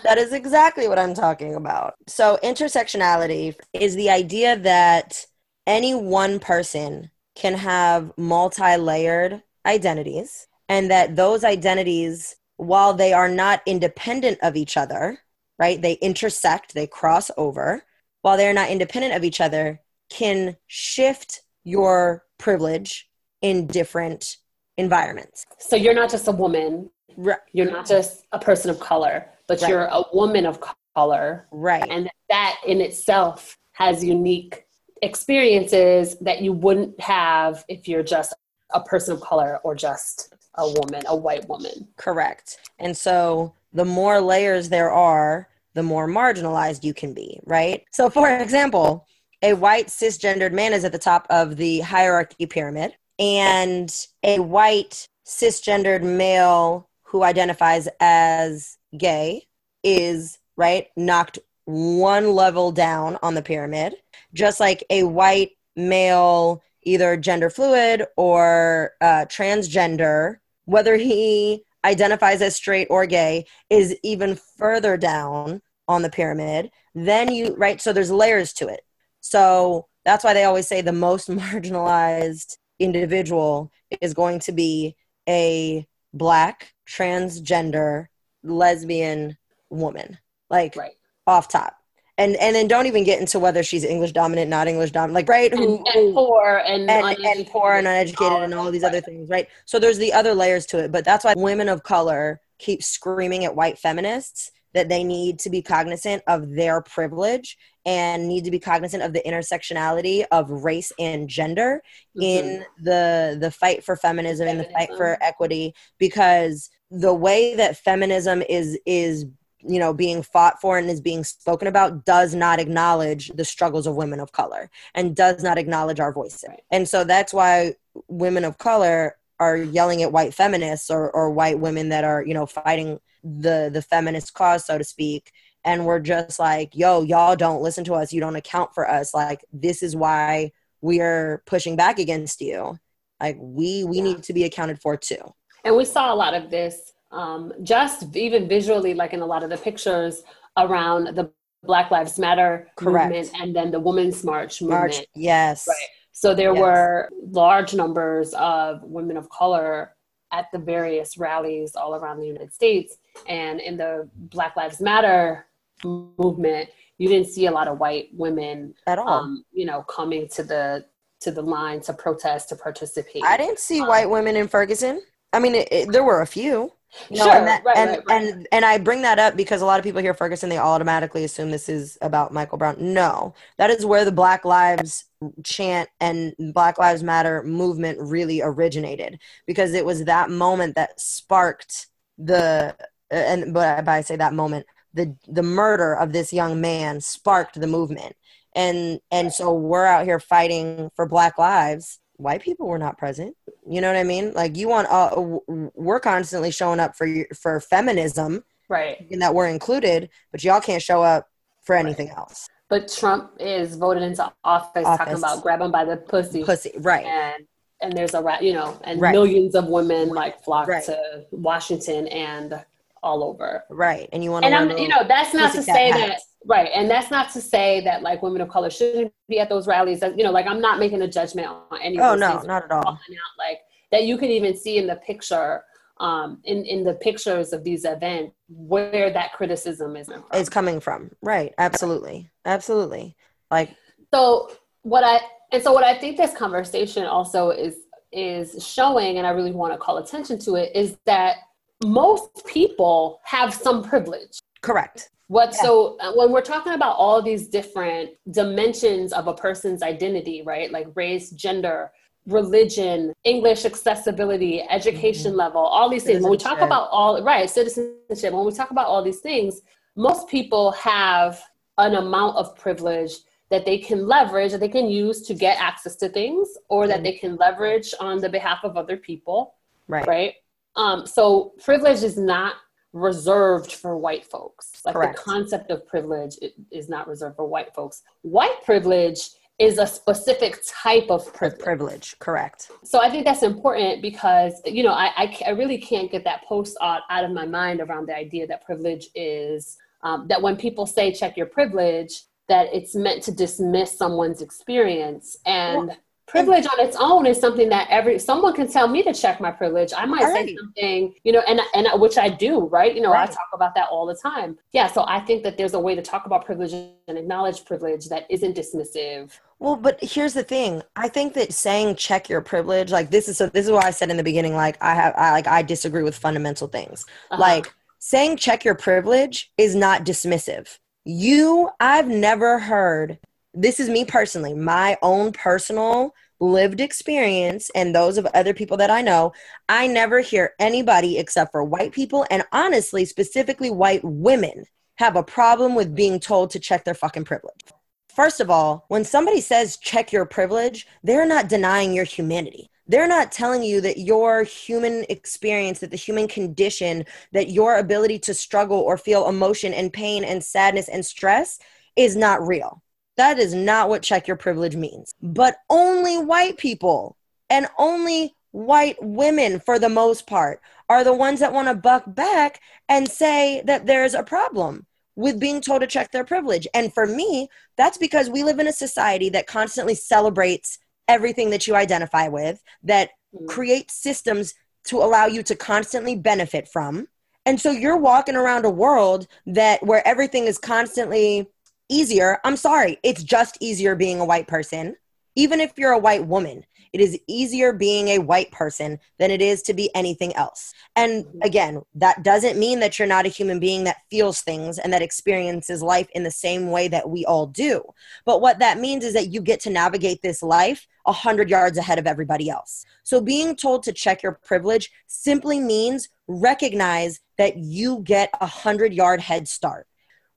[0.03, 1.95] that is exactly what I'm talking about.
[2.07, 5.25] So, intersectionality is the idea that
[5.65, 13.29] any one person can have multi layered identities, and that those identities, while they are
[13.29, 15.19] not independent of each other,
[15.57, 17.83] right, they intersect, they cross over,
[18.21, 23.09] while they're not independent of each other, can shift your privilege
[23.41, 24.37] in different
[24.77, 25.45] environments.
[25.59, 27.37] So you're not just a woman, right.
[27.53, 29.69] you're not just a person of color, but right.
[29.69, 30.59] you're a woman of
[30.95, 31.47] color.
[31.51, 31.87] Right.
[31.89, 34.65] And that in itself has unique
[35.01, 38.33] experiences that you wouldn't have if you're just
[38.73, 41.87] a person of color or just a woman, a white woman.
[41.97, 42.57] Correct.
[42.79, 47.83] And so the more layers there are, the more marginalized you can be, right?
[47.91, 49.05] So, for example,
[49.41, 55.07] a white cisgendered man is at the top of the hierarchy pyramid, and a white
[55.25, 59.47] cisgendered male who identifies as gay
[59.83, 63.95] is right knocked one level down on the pyramid,
[64.33, 72.55] just like a white male, either gender fluid or uh, transgender, whether he identifies as
[72.55, 76.71] straight or gay, is even further down on the pyramid.
[76.93, 77.79] Then you, right?
[77.79, 78.81] So there's layers to it.
[79.29, 84.95] So that's why they always say the most marginalized individual is going to be
[85.27, 88.07] a black transgender
[88.43, 89.37] lesbian
[89.69, 90.17] woman
[90.49, 90.93] like right.
[91.27, 91.75] off top.
[92.17, 95.29] And and then don't even get into whether she's english dominant not english dominant like
[95.29, 95.53] right?
[95.53, 99.29] Who and, and poor and and, and poor and uneducated and all these other things
[99.29, 99.47] right?
[99.65, 103.45] So there's the other layers to it but that's why women of color keep screaming
[103.45, 108.51] at white feminists that they need to be cognizant of their privilege and need to
[108.51, 111.81] be cognizant of the intersectionality of race and gender
[112.17, 112.21] mm-hmm.
[112.21, 117.55] in the the fight for feminism, feminism and the fight for equity because the way
[117.55, 119.25] that feminism is is
[119.61, 123.87] you know being fought for and is being spoken about does not acknowledge the struggles
[123.87, 126.61] of women of color and does not acknowledge our voices right.
[126.71, 127.73] and so that's why
[128.07, 132.33] women of color are yelling at white feminists or, or white women that are you
[132.33, 135.31] know fighting the the feminist cause so to speak.
[135.65, 138.13] And we're just like yo y'all don't listen to us.
[138.13, 139.13] You don't account for us.
[139.13, 140.51] Like this is why
[140.81, 142.77] we're pushing back against you.
[143.19, 144.03] Like we we yeah.
[144.03, 145.33] need to be accounted for too.
[145.65, 149.43] And we saw a lot of this um, just even visually like in a lot
[149.43, 150.23] of the pictures
[150.57, 151.31] around the
[151.63, 153.13] black lives matter Correct.
[153.13, 154.95] movement and then the women's march movement.
[154.95, 155.65] march, yes.
[155.67, 155.77] Right.
[156.11, 156.61] So there yes.
[156.61, 159.95] were large numbers of women of color
[160.31, 162.97] at the various rallies all around the United States.
[163.27, 165.45] And in the Black Lives Matter
[165.83, 169.07] movement, you didn't see a lot of white women at all.
[169.07, 170.85] Um, you know, coming to the
[171.21, 173.23] to the line to protest to participate.
[173.25, 175.01] I didn't see um, white women in Ferguson.
[175.33, 176.71] I mean, it, it, there were a few.
[177.11, 178.21] No, sure, and, that, right, and, right, right.
[178.23, 181.23] and and I bring that up because a lot of people hear Ferguson, they automatically
[181.23, 182.75] assume this is about Michael Brown.
[182.79, 185.05] No, that is where the Black Lives
[185.43, 191.87] chant and Black Lives Matter movement really originated because it was that moment that sparked
[192.17, 192.75] the
[193.11, 197.67] and but I say that moment the the murder of this young man sparked the
[197.67, 198.15] movement
[198.55, 203.35] and and so we're out here fighting for Black lives white people were not present.
[203.67, 204.33] You know what I mean?
[204.33, 205.39] Like you want, uh,
[205.75, 209.05] we're constantly showing up for for feminism, right?
[209.09, 211.27] And that we're included, but y'all can't show up
[211.61, 212.17] for anything right.
[212.17, 212.47] else.
[212.69, 216.71] But Trump is voted into office, office, talking about grab him by the pussy, pussy,
[216.79, 217.05] right?
[217.05, 217.45] And
[217.81, 219.11] and there's a rat you know, and right.
[219.11, 220.83] millions of women like flock right.
[220.83, 222.63] to Washington and
[223.01, 223.63] all over.
[223.69, 224.09] Right.
[224.11, 226.69] And you want to, and I'm, you know, that's not to say that, right.
[226.73, 229.99] And that's not to say that like women of color shouldn't be at those rallies.
[229.99, 232.71] That, you know, like I'm not making a judgment on any Oh, no, not at
[232.71, 232.87] all.
[232.87, 232.97] Out,
[233.37, 233.59] like
[233.91, 235.63] that you can even see in the picture,
[235.99, 240.23] um, in, in the pictures of these events where that criticism is from.
[240.33, 241.11] It's coming from.
[241.21, 241.53] Right.
[241.57, 242.29] Absolutely.
[242.45, 243.15] Absolutely.
[243.51, 243.75] Like,
[244.13, 244.51] so
[244.83, 245.19] what I,
[245.51, 247.75] and so what I think this conversation also is,
[248.11, 251.37] is showing, and I really want to call attention to it, is that
[251.83, 254.39] most people have some privilege.
[254.61, 255.09] Correct.
[255.29, 260.41] What so uh, when we're talking about all these different dimensions of a person's identity,
[260.41, 260.71] right?
[260.71, 261.91] Like race, gender,
[262.25, 265.39] religion, English accessibility, education mm-hmm.
[265.39, 266.23] level, all these things.
[266.23, 269.61] When we talk about all right, citizenship, when we talk about all these things,
[269.95, 271.39] most people have
[271.77, 273.11] an amount of privilege
[273.51, 276.95] that they can leverage that they can use to get access to things or that
[276.95, 277.03] mm-hmm.
[277.03, 279.53] they can leverage on the behalf of other people.
[279.87, 280.07] Right.
[280.07, 280.33] Right.
[280.75, 282.55] Um, so privilege is not
[282.93, 284.81] reserved for white folks.
[284.85, 285.17] Like Correct.
[285.17, 286.35] the concept of privilege
[286.71, 288.03] is not reserved for white folks.
[288.21, 289.19] White privilege
[289.59, 291.63] is a specific type of privilege.
[291.63, 292.19] privilege.
[292.19, 292.71] Correct.
[292.83, 296.45] So I think that's important because you know I I, I really can't get that
[296.45, 300.55] post out, out of my mind around the idea that privilege is um, that when
[300.55, 305.87] people say check your privilege that it's meant to dismiss someone's experience and.
[305.87, 305.97] Well,
[306.29, 309.51] privilege on its own is something that every someone can tell me to check my
[309.51, 309.91] privilege.
[309.95, 310.47] I might right.
[310.47, 312.95] say something you know and and which i do right?
[312.95, 313.29] You know right.
[313.29, 314.57] i talk about that all the time.
[314.71, 318.07] Yeah so i think that there's a way to talk about privilege and acknowledge privilege
[318.09, 319.39] that isn't dismissive.
[319.59, 320.81] Well but here's the thing.
[320.95, 323.91] I think that saying check your privilege like this is so this is why i
[323.91, 327.05] said in the beginning like i have i like i disagree with fundamental things.
[327.31, 327.41] Uh-huh.
[327.41, 330.77] like saying check your privilege is not dismissive.
[331.05, 333.19] You i've never heard
[333.53, 338.89] this is me personally, my own personal lived experience and those of other people that
[338.89, 339.33] I know,
[339.67, 345.23] I never hear anybody except for white people and honestly, specifically white women, have a
[345.23, 347.61] problem with being told to check their fucking privilege.
[348.09, 352.69] First of all, when somebody says check your privilege, they're not denying your humanity.
[352.87, 358.19] They're not telling you that your human experience, that the human condition, that your ability
[358.19, 361.59] to struggle or feel emotion and pain and sadness and stress
[361.95, 362.81] is not real.
[363.19, 365.13] That is not what check your privilege means.
[365.21, 367.17] But only white people
[367.49, 372.03] and only white women, for the most part, are the ones that want to buck
[372.07, 374.85] back and say that there's a problem
[375.17, 376.65] with being told to check their privilege.
[376.73, 380.79] And for me, that's because we live in a society that constantly celebrates
[381.09, 383.47] everything that you identify with, that mm-hmm.
[383.47, 384.53] creates systems
[384.85, 387.09] to allow you to constantly benefit from.
[387.45, 391.49] And so you're walking around a world that where everything is constantly
[391.89, 392.39] easier.
[392.43, 394.95] I'm sorry, it's just easier being a white person.
[395.35, 399.41] Even if you're a white woman, it is easier being a white person than it
[399.41, 400.73] is to be anything else.
[400.95, 401.39] And mm-hmm.
[401.43, 405.01] again, that doesn't mean that you're not a human being that feels things and that
[405.01, 407.83] experiences life in the same way that we all do.
[408.25, 411.77] But what that means is that you get to navigate this life a hundred yards
[411.77, 412.85] ahead of everybody else.
[413.03, 418.93] So being told to check your privilege simply means recognize that you get a hundred
[418.93, 419.87] yard head start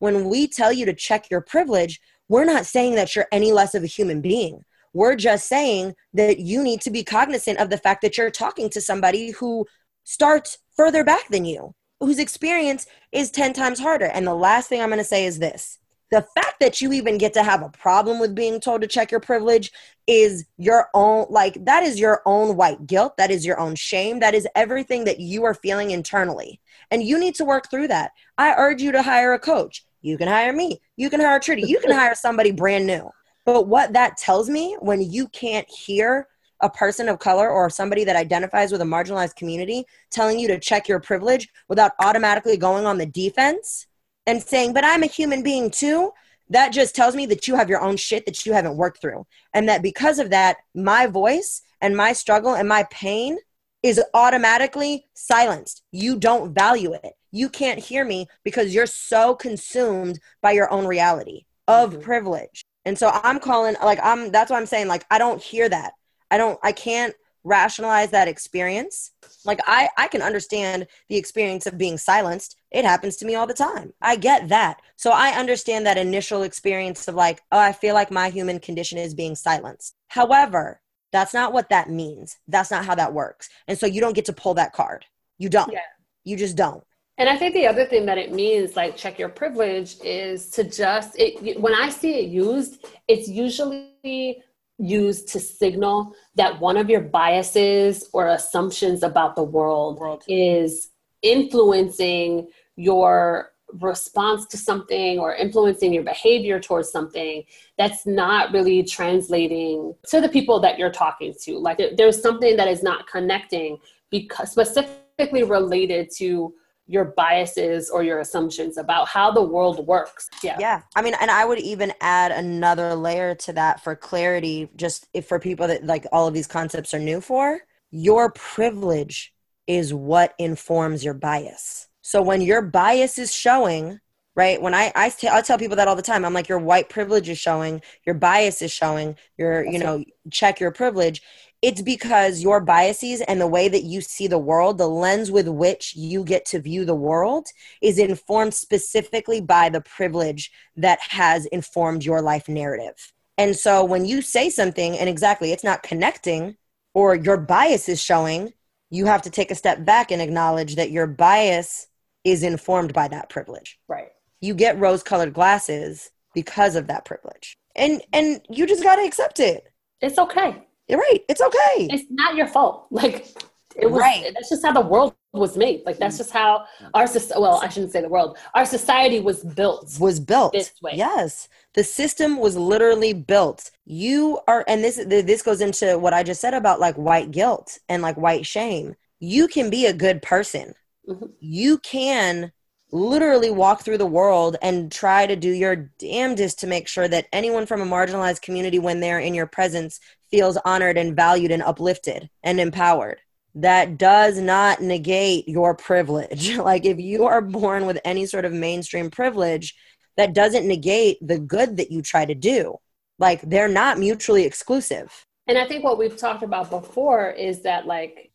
[0.02, 3.72] when we tell you to check your privilege, we're not saying that you're any less
[3.72, 4.64] of a human being.
[4.92, 8.68] We're just saying that you need to be cognizant of the fact that you're talking
[8.70, 9.64] to somebody who
[10.02, 14.06] starts further back than you, whose experience is 10 times harder.
[14.06, 15.78] And the last thing I'm going to say is this.
[16.10, 19.12] The fact that you even get to have a problem with being told to check
[19.12, 19.70] your privilege
[20.08, 23.16] is your own like that is your own white guilt.
[23.18, 24.18] That is your own shame.
[24.18, 26.60] That is everything that you are feeling internally.
[26.90, 28.10] And you need to work through that.
[28.36, 30.80] I urge you to hire a coach you can hire me.
[30.96, 31.62] You can hire Trudy.
[31.62, 33.10] You can hire somebody brand new.
[33.44, 36.28] But what that tells me when you can't hear
[36.60, 40.60] a person of color or somebody that identifies with a marginalized community telling you to
[40.60, 43.86] check your privilege without automatically going on the defense
[44.26, 46.12] and saying, but I'm a human being too,
[46.50, 49.26] that just tells me that you have your own shit that you haven't worked through.
[49.54, 53.38] And that because of that, my voice and my struggle and my pain
[53.82, 55.82] is automatically silenced.
[55.90, 60.86] You don't value it you can't hear me because you're so consumed by your own
[60.86, 62.00] reality of mm-hmm.
[62.02, 62.64] privilege.
[62.84, 65.94] And so I'm calling like I'm that's what I'm saying like I don't hear that.
[66.30, 67.14] I don't I can't
[67.44, 69.12] rationalize that experience.
[69.44, 72.56] Like I I can understand the experience of being silenced.
[72.70, 73.92] It happens to me all the time.
[74.00, 74.80] I get that.
[74.96, 78.98] So I understand that initial experience of like, oh, I feel like my human condition
[78.98, 79.94] is being silenced.
[80.08, 80.80] However,
[81.12, 82.38] that's not what that means.
[82.48, 83.48] That's not how that works.
[83.68, 85.04] And so you don't get to pull that card.
[85.38, 85.72] You don't.
[85.72, 85.80] Yeah.
[86.24, 86.82] You just don't.
[87.18, 90.64] And I think the other thing that it means, like check your privilege, is to
[90.64, 91.60] just it.
[91.60, 94.42] When I see it used, it's usually
[94.78, 100.24] used to signal that one of your biases or assumptions about the world, world.
[100.26, 107.42] is influencing your response to something or influencing your behavior towards something
[107.78, 112.68] that's not really translating to the people that you're talking to like there's something that
[112.68, 113.78] is not connecting
[114.10, 116.52] because specifically related to
[116.86, 120.28] your biases or your assumptions about how the world works.
[120.42, 120.56] Yeah.
[120.58, 120.82] Yeah.
[120.96, 125.26] I mean, and I would even add another layer to that for clarity, just if
[125.26, 129.32] for people that like all of these concepts are new for, your privilege
[129.66, 131.88] is what informs your bias.
[132.02, 134.00] So when your bias is showing,
[134.34, 134.60] right?
[134.60, 136.88] When I I, t- I tell people that all the time, I'm like, your white
[136.88, 141.22] privilege is showing, your bias is showing, your you know, check your privilege
[141.62, 145.46] it's because your biases and the way that you see the world, the lens with
[145.48, 147.46] which you get to view the world,
[147.80, 153.12] is informed specifically by the privilege that has informed your life narrative.
[153.38, 156.56] And so when you say something and exactly it's not connecting
[156.94, 158.52] or your bias is showing,
[158.90, 161.86] you have to take a step back and acknowledge that your bias
[162.24, 163.78] is informed by that privilege.
[163.88, 164.08] Right.
[164.40, 167.56] You get rose colored glasses because of that privilege.
[167.76, 169.64] And and you just got to accept it.
[170.00, 170.66] It's okay.
[170.92, 171.24] You're right.
[171.26, 171.88] It's okay.
[171.90, 172.86] It's not your fault.
[172.90, 173.26] Like
[173.74, 174.00] it was.
[174.00, 174.30] Right.
[174.34, 175.80] That's just how the world was made.
[175.86, 177.06] Like that's just how our
[177.38, 178.36] well, I shouldn't say the world.
[178.54, 179.96] Our society was built.
[179.98, 180.92] Was built this way.
[180.94, 183.70] Yes, the system was literally built.
[183.86, 187.78] You are, and this this goes into what I just said about like white guilt
[187.88, 188.94] and like white shame.
[189.18, 190.74] You can be a good person.
[191.08, 191.26] Mm-hmm.
[191.40, 192.52] You can
[192.90, 197.26] literally walk through the world and try to do your damnedest to make sure that
[197.32, 199.98] anyone from a marginalized community when they're in your presence
[200.32, 203.20] feels honored and valued and uplifted and empowered.
[203.54, 206.56] That does not negate your privilege.
[206.58, 209.76] Like if you are born with any sort of mainstream privilege
[210.16, 212.76] that doesn't negate the good that you try to do.
[213.18, 215.26] Like they're not mutually exclusive.
[215.46, 218.32] And i think what we've talked about before is that like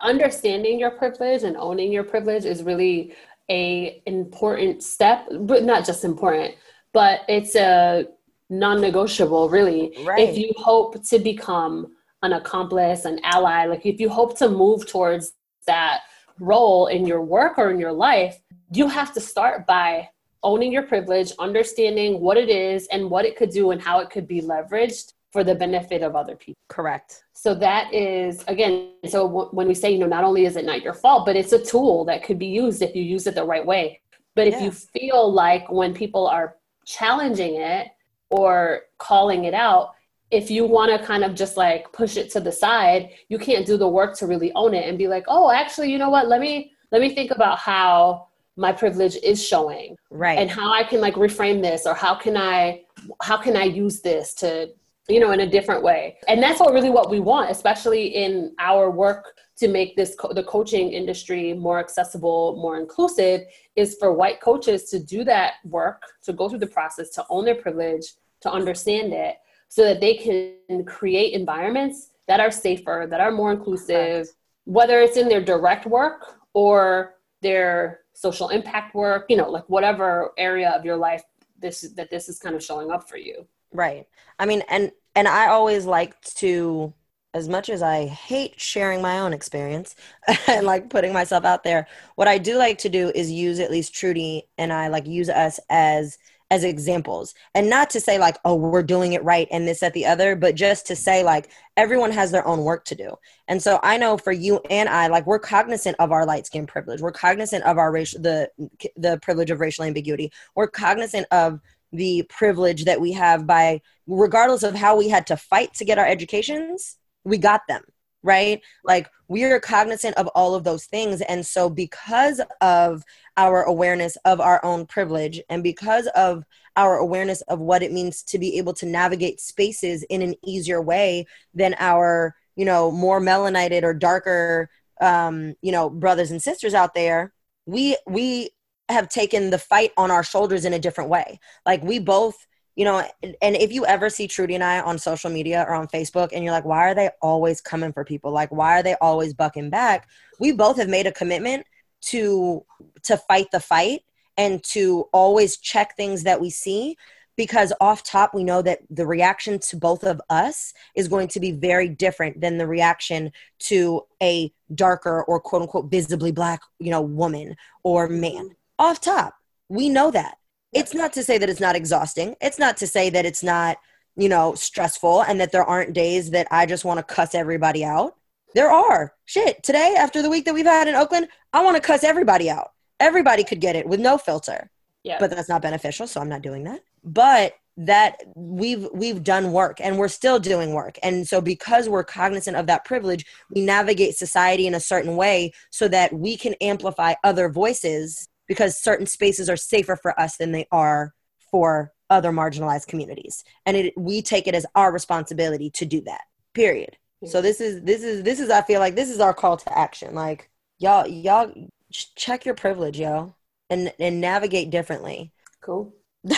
[0.00, 3.14] understanding your privilege and owning your privilege is really
[3.50, 6.54] a important step, but not just important,
[6.92, 8.06] but it's a
[8.50, 9.96] non-negotiable really.
[10.04, 10.28] Right.
[10.28, 14.86] If you hope to become an accomplice, an ally, like if you hope to move
[14.86, 15.32] towards
[15.66, 16.00] that
[16.38, 18.38] role in your work or in your life,
[18.72, 20.08] you have to start by
[20.42, 24.10] owning your privilege, understanding what it is and what it could do and how it
[24.10, 26.54] could be leveraged for the benefit of other people.
[26.68, 27.24] Correct.
[27.32, 30.64] So that is again, so w- when we say, you know, not only is it
[30.64, 33.34] not your fault, but it's a tool that could be used if you use it
[33.34, 34.00] the right way.
[34.36, 37.88] But if you feel like when people are challenging it
[38.34, 39.94] or calling it out,
[40.32, 43.64] if you want to kind of just like push it to the side, you can't
[43.64, 46.26] do the work to really own it and be like, "Oh, actually, you know what?
[46.26, 48.26] Let me let me think about how
[48.56, 50.38] my privilege is showing." Right.
[50.38, 52.82] And how I can like reframe this or how can I
[53.22, 54.70] how can I use this to
[55.08, 58.54] you know in a different way and that's what really what we want especially in
[58.58, 63.42] our work to make this co- the coaching industry more accessible more inclusive
[63.76, 67.44] is for white coaches to do that work to go through the process to own
[67.44, 68.06] their privilege
[68.44, 69.36] to understand it
[69.68, 74.28] so that they can create environments that are safer that are more inclusive
[74.64, 80.30] whether it's in their direct work or their social impact work you know like whatever
[80.38, 81.24] area of your life
[81.58, 84.06] this that this is kind of showing up for you Right.
[84.38, 86.94] I mean, and and I always like to
[87.34, 89.96] as much as I hate sharing my own experience
[90.46, 93.72] and like putting myself out there, what I do like to do is use at
[93.72, 96.16] least Trudy and I like use us as
[96.50, 97.34] as examples.
[97.54, 100.36] And not to say like oh we're doing it right and this at the other
[100.36, 103.14] but just to say like everyone has their own work to do.
[103.48, 106.66] And so i know for you and i like we're cognizant of our light skin
[106.66, 107.00] privilege.
[107.00, 108.50] We're cognizant of our racial the
[108.96, 110.32] the privilege of racial ambiguity.
[110.54, 111.60] We're cognizant of
[111.92, 115.98] the privilege that we have by regardless of how we had to fight to get
[115.98, 117.82] our educations we got them
[118.24, 123.04] right like we are cognizant of all of those things and so because of
[123.36, 126.42] our awareness of our own privilege and because of
[126.76, 130.82] our awareness of what it means to be able to navigate spaces in an easier
[130.82, 134.68] way than our you know more melanated or darker
[135.00, 137.32] um you know brothers and sisters out there
[137.66, 138.50] we we
[138.88, 141.40] have taken the fight on our shoulders in a different way.
[141.64, 142.46] Like we both,
[142.76, 145.86] you know, and if you ever see Trudy and I on social media or on
[145.86, 148.32] Facebook and you're like, why are they always coming for people?
[148.32, 150.08] Like, why are they always bucking back?
[150.40, 151.66] We both have made a commitment
[152.02, 152.64] to
[153.04, 154.02] to fight the fight
[154.36, 156.96] and to always check things that we see
[157.36, 161.40] because off top we know that the reaction to both of us is going to
[161.40, 166.90] be very different than the reaction to a darker or quote unquote visibly black you
[166.90, 169.34] know woman or man off top.
[169.68, 170.38] We know that.
[170.74, 172.34] It's not to say that it's not exhausting.
[172.40, 173.78] It's not to say that it's not,
[174.16, 177.84] you know, stressful and that there aren't days that I just want to cuss everybody
[177.84, 178.16] out.
[178.54, 179.14] There are.
[179.24, 179.62] Shit.
[179.62, 182.70] Today, after the week that we've had in Oakland, I want to cuss everybody out.
[183.00, 184.70] Everybody could get it with no filter.
[185.02, 185.18] Yeah.
[185.20, 186.80] But that's not beneficial, so I'm not doing that.
[187.02, 192.04] But that we've we've done work and we're still doing work and so because we're
[192.04, 196.54] cognizant of that privilege we navigate society in a certain way so that we can
[196.60, 201.14] amplify other voices because certain spaces are safer for us than they are
[201.50, 203.44] for other marginalized communities.
[203.66, 206.22] And it, we take it as our responsibility to do that
[206.52, 206.96] period.
[207.26, 209.78] So this is this is this is i feel like this is our call to
[209.78, 210.14] action.
[210.14, 211.52] Like y'all y'all
[211.90, 213.34] check your privilege yo
[213.70, 215.32] and and navigate differently.
[215.60, 215.94] Cool.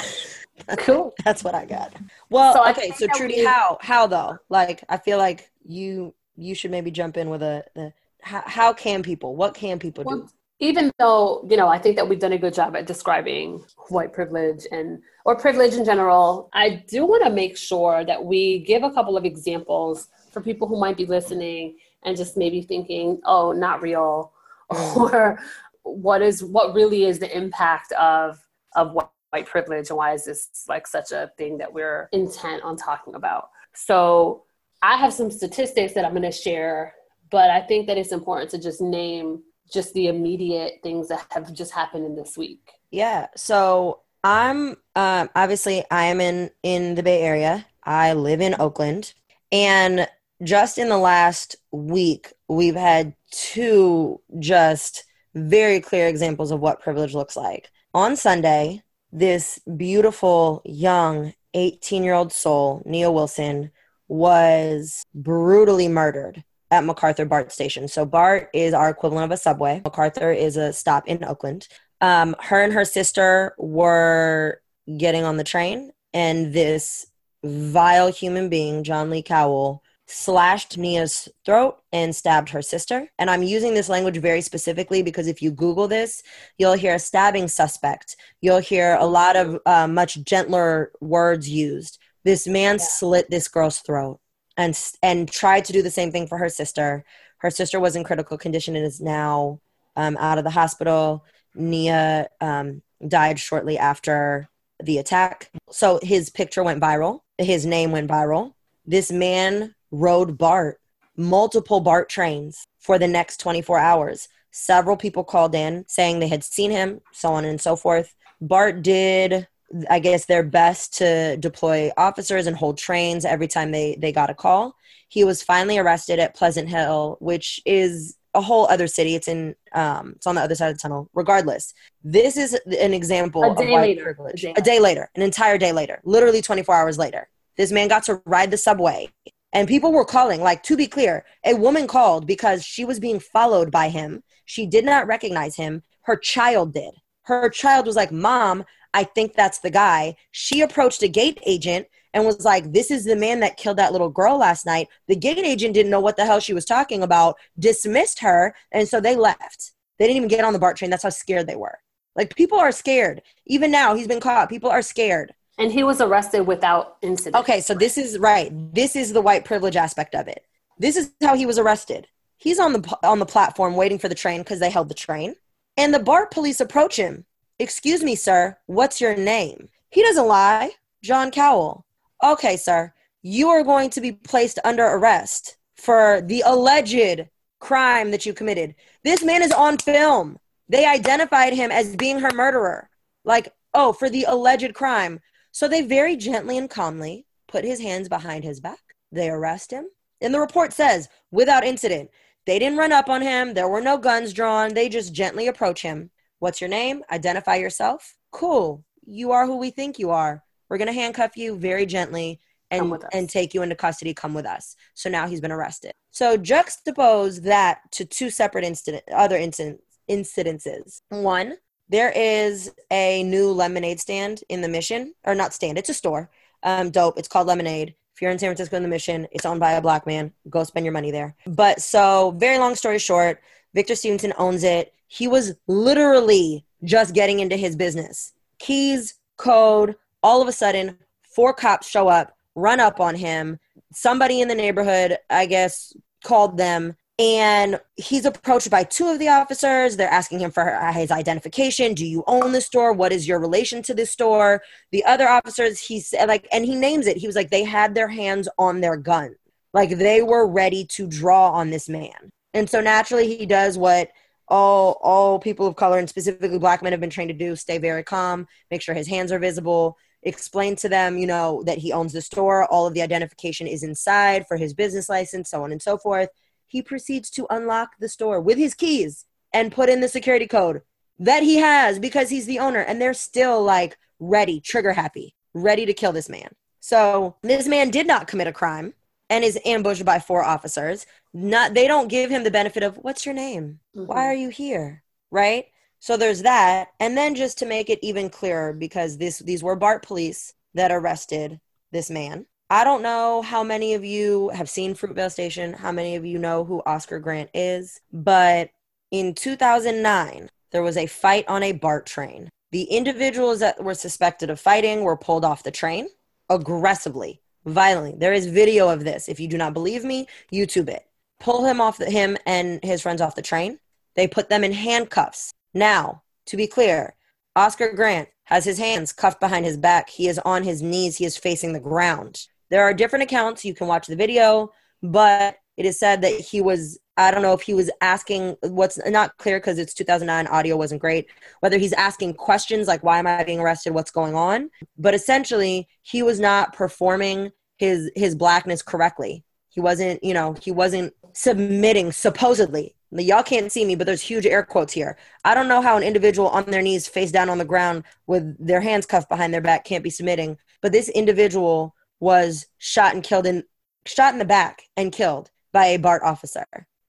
[0.78, 1.12] Cool.
[1.22, 1.92] That's what i got.
[2.30, 4.38] Well so okay so trudy we, how how though?
[4.48, 7.92] Like i feel like you you should maybe jump in with a the
[8.22, 10.28] how, how can people what can people well, do
[10.58, 14.12] even though you know i think that we've done a good job at describing white
[14.12, 18.82] privilege and or privilege in general i do want to make sure that we give
[18.82, 23.52] a couple of examples for people who might be listening and just maybe thinking oh
[23.52, 24.32] not real
[24.96, 25.38] or
[25.82, 28.38] what is what really is the impact of
[28.74, 32.76] of white privilege and why is this like such a thing that we're intent on
[32.76, 33.50] talking about?
[33.74, 34.44] So
[34.82, 36.94] i have some statistics that i'm going to share
[37.30, 39.42] but i think that it's important to just name
[39.72, 42.72] just the immediate things that have just happened in this week?
[42.90, 43.26] Yeah.
[43.36, 47.66] So I'm um, obviously I am in in the Bay Area.
[47.84, 49.14] I live in Oakland,
[49.52, 50.08] and
[50.42, 55.04] just in the last week, we've had two just
[55.34, 57.70] very clear examples of what privilege looks like.
[57.94, 63.70] On Sunday, this beautiful young 18 year old soul, Nia Wilson,
[64.08, 67.88] was brutally murdered at MacArthur BART station.
[67.88, 69.82] So BART is our equivalent of a subway.
[69.84, 71.68] MacArthur is a stop in Oakland.
[72.00, 74.60] Um, her and her sister were
[74.96, 77.06] getting on the train, and this
[77.42, 83.08] vile human being, John Lee Cowell, slashed Nia's throat and stabbed her sister.
[83.18, 86.22] And I'm using this language very specifically because if you Google this,
[86.58, 88.16] you'll hear a stabbing suspect.
[88.40, 91.98] You'll hear a lot of uh, much gentler words used.
[92.24, 92.84] This man yeah.
[92.84, 94.20] slit this girl's throat
[94.56, 97.04] and and tried to do the same thing for her sister.
[97.38, 99.60] Her sister was in critical condition and is now
[99.96, 101.24] um, out of the hospital.
[101.54, 104.48] Nia um, died shortly after
[104.82, 105.50] the attack.
[105.70, 107.20] So his picture went viral.
[107.38, 108.54] His name went viral.
[108.84, 110.80] This man rode BART,
[111.16, 114.28] multiple BART trains for the next 24 hours.
[114.50, 118.14] Several people called in saying they had seen him, so on and so forth.
[118.40, 119.48] BART did
[119.90, 124.30] I guess their best to deploy officers and hold trains every time they they got
[124.30, 124.76] a call.
[125.08, 129.14] He was finally arrested at Pleasant Hill, which is a whole other city.
[129.14, 131.10] It's in um it's on the other side of the tunnel.
[131.14, 134.02] Regardless, this is an example A of white later.
[134.04, 134.44] privilege.
[134.44, 137.28] A day A day later, an entire day later, literally 24 hours later.
[137.56, 139.10] This man got to ride the subway
[139.52, 143.18] and people were calling like to be clear, a woman called because she was being
[143.18, 144.22] followed by him.
[144.44, 145.82] She did not recognize him.
[146.02, 146.94] Her child did.
[147.22, 148.64] Her child was like, "Mom,
[148.96, 151.86] I think that's the guy." She approached a gate agent
[152.16, 154.88] and was like, This is the man that killed that little girl last night.
[155.06, 158.88] The gate agent didn't know what the hell she was talking about, dismissed her, and
[158.88, 159.72] so they left.
[159.98, 160.90] They didn't even get on the BART train.
[160.90, 161.78] That's how scared they were.
[162.14, 163.20] Like, people are scared.
[163.46, 164.48] Even now, he's been caught.
[164.48, 165.34] People are scared.
[165.58, 167.36] And he was arrested without incident.
[167.36, 168.50] Okay, so this is right.
[168.74, 170.46] This is the white privilege aspect of it.
[170.78, 172.08] This is how he was arrested.
[172.38, 175.34] He's on the on the platform waiting for the train because they held the train,
[175.76, 177.25] and the BART police approach him.
[177.58, 178.58] Excuse me, sir.
[178.66, 179.68] What's your name?
[179.90, 180.72] He doesn't lie.
[181.02, 181.86] John Cowell.
[182.22, 182.92] Okay, sir.
[183.22, 187.28] You are going to be placed under arrest for the alleged
[187.58, 188.74] crime that you committed.
[189.04, 190.38] This man is on film.
[190.68, 192.90] They identified him as being her murderer.
[193.24, 195.20] Like, oh, for the alleged crime.
[195.50, 198.80] So they very gently and calmly put his hands behind his back.
[199.12, 199.86] They arrest him.
[200.20, 202.10] And the report says, without incident,
[202.46, 203.54] they didn't run up on him.
[203.54, 204.74] There were no guns drawn.
[204.74, 206.10] They just gently approach him.
[206.38, 207.02] What's your name?
[207.10, 208.14] Identify yourself.
[208.30, 208.84] Cool.
[209.04, 210.42] You are who we think you are.
[210.68, 214.12] We're going to handcuff you very gently and, and take you into custody.
[214.14, 214.76] Come with us.
[214.94, 215.92] So now he's been arrested.
[216.10, 219.80] So juxtapose that to two separate incident, other incident,
[220.10, 221.00] incidences.
[221.10, 221.56] One,
[221.88, 226.30] there is a new lemonade stand in the mission, or not stand, it's a store.
[226.62, 227.18] Um, dope.
[227.18, 227.94] It's called Lemonade.
[228.14, 230.32] If you're in San Francisco in the mission, it's owned by a black man.
[230.48, 231.36] Go spend your money there.
[231.46, 233.40] But so, very long story short,
[233.74, 234.92] Victor Stevenson owns it.
[235.08, 238.32] He was literally just getting into his business.
[238.58, 243.58] Keys, code, all of a sudden, four cops show up, run up on him.
[243.92, 245.94] Somebody in the neighborhood, I guess,
[246.24, 249.96] called them and he's approached by two of the officers.
[249.96, 251.94] They're asking him for his identification.
[251.94, 252.92] Do you own the store?
[252.92, 254.62] What is your relation to this store?
[254.92, 257.16] The other officers he said like and he names it.
[257.16, 259.34] He was like they had their hands on their gun.
[259.72, 262.30] Like they were ready to draw on this man.
[262.52, 264.10] And so naturally he does what
[264.48, 267.78] all all people of color and specifically black men have been trained to do stay
[267.78, 271.92] very calm make sure his hands are visible explain to them you know that he
[271.92, 275.72] owns the store all of the identification is inside for his business license so on
[275.72, 276.28] and so forth.
[276.66, 280.82] He proceeds to unlock the store with his keys and put in the security code
[281.18, 285.86] that he has because he's the owner and they're still like ready trigger happy ready
[285.86, 286.48] to kill this man.
[286.80, 288.92] So this man did not commit a crime
[289.30, 291.06] and is ambushed by four officers
[291.36, 294.12] not they don't give him the benefit of what's your name why mm-hmm.
[294.12, 295.66] are you here right
[295.98, 299.76] so there's that and then just to make it even clearer because this these were
[299.76, 301.60] bart police that arrested
[301.92, 306.16] this man I don't know how many of you have seen Fruitvale Station, how many
[306.16, 308.70] of you know who Oscar Grant is, but
[309.12, 312.50] in 2009, there was a fight on a BART train.
[312.72, 316.08] The individuals that were suspected of fighting were pulled off the train
[316.50, 318.18] aggressively, violently.
[318.18, 319.28] There is video of this.
[319.28, 321.06] If you do not believe me, YouTube it.
[321.40, 323.78] Pull him off the, him and his friends off the train.
[324.14, 325.52] They put them in handcuffs.
[325.74, 327.14] Now, to be clear,
[327.54, 330.08] Oscar Grant has his hands cuffed behind his back.
[330.08, 331.16] He is on his knees.
[331.16, 332.46] He is facing the ground.
[332.70, 333.64] There are different accounts.
[333.64, 334.72] You can watch the video,
[335.02, 338.98] but it is said that he was, I don't know if he was asking what's
[339.06, 341.28] not clear because it's 2009, audio wasn't great,
[341.60, 343.92] whether he's asking questions like, why am I being arrested?
[343.92, 344.70] What's going on?
[344.96, 349.44] But essentially, he was not performing his his blackness correctly.
[349.68, 352.94] He wasn't, you know, he wasn't submitting supposedly.
[353.10, 355.18] Y'all can't see me, but there's huge air quotes here.
[355.44, 358.56] I don't know how an individual on their knees, face down on the ground, with
[358.58, 360.56] their hands cuffed behind their back, can't be submitting.
[360.80, 363.64] But this individual was shot and killed in
[364.06, 366.64] shot in the back and killed by a BART officer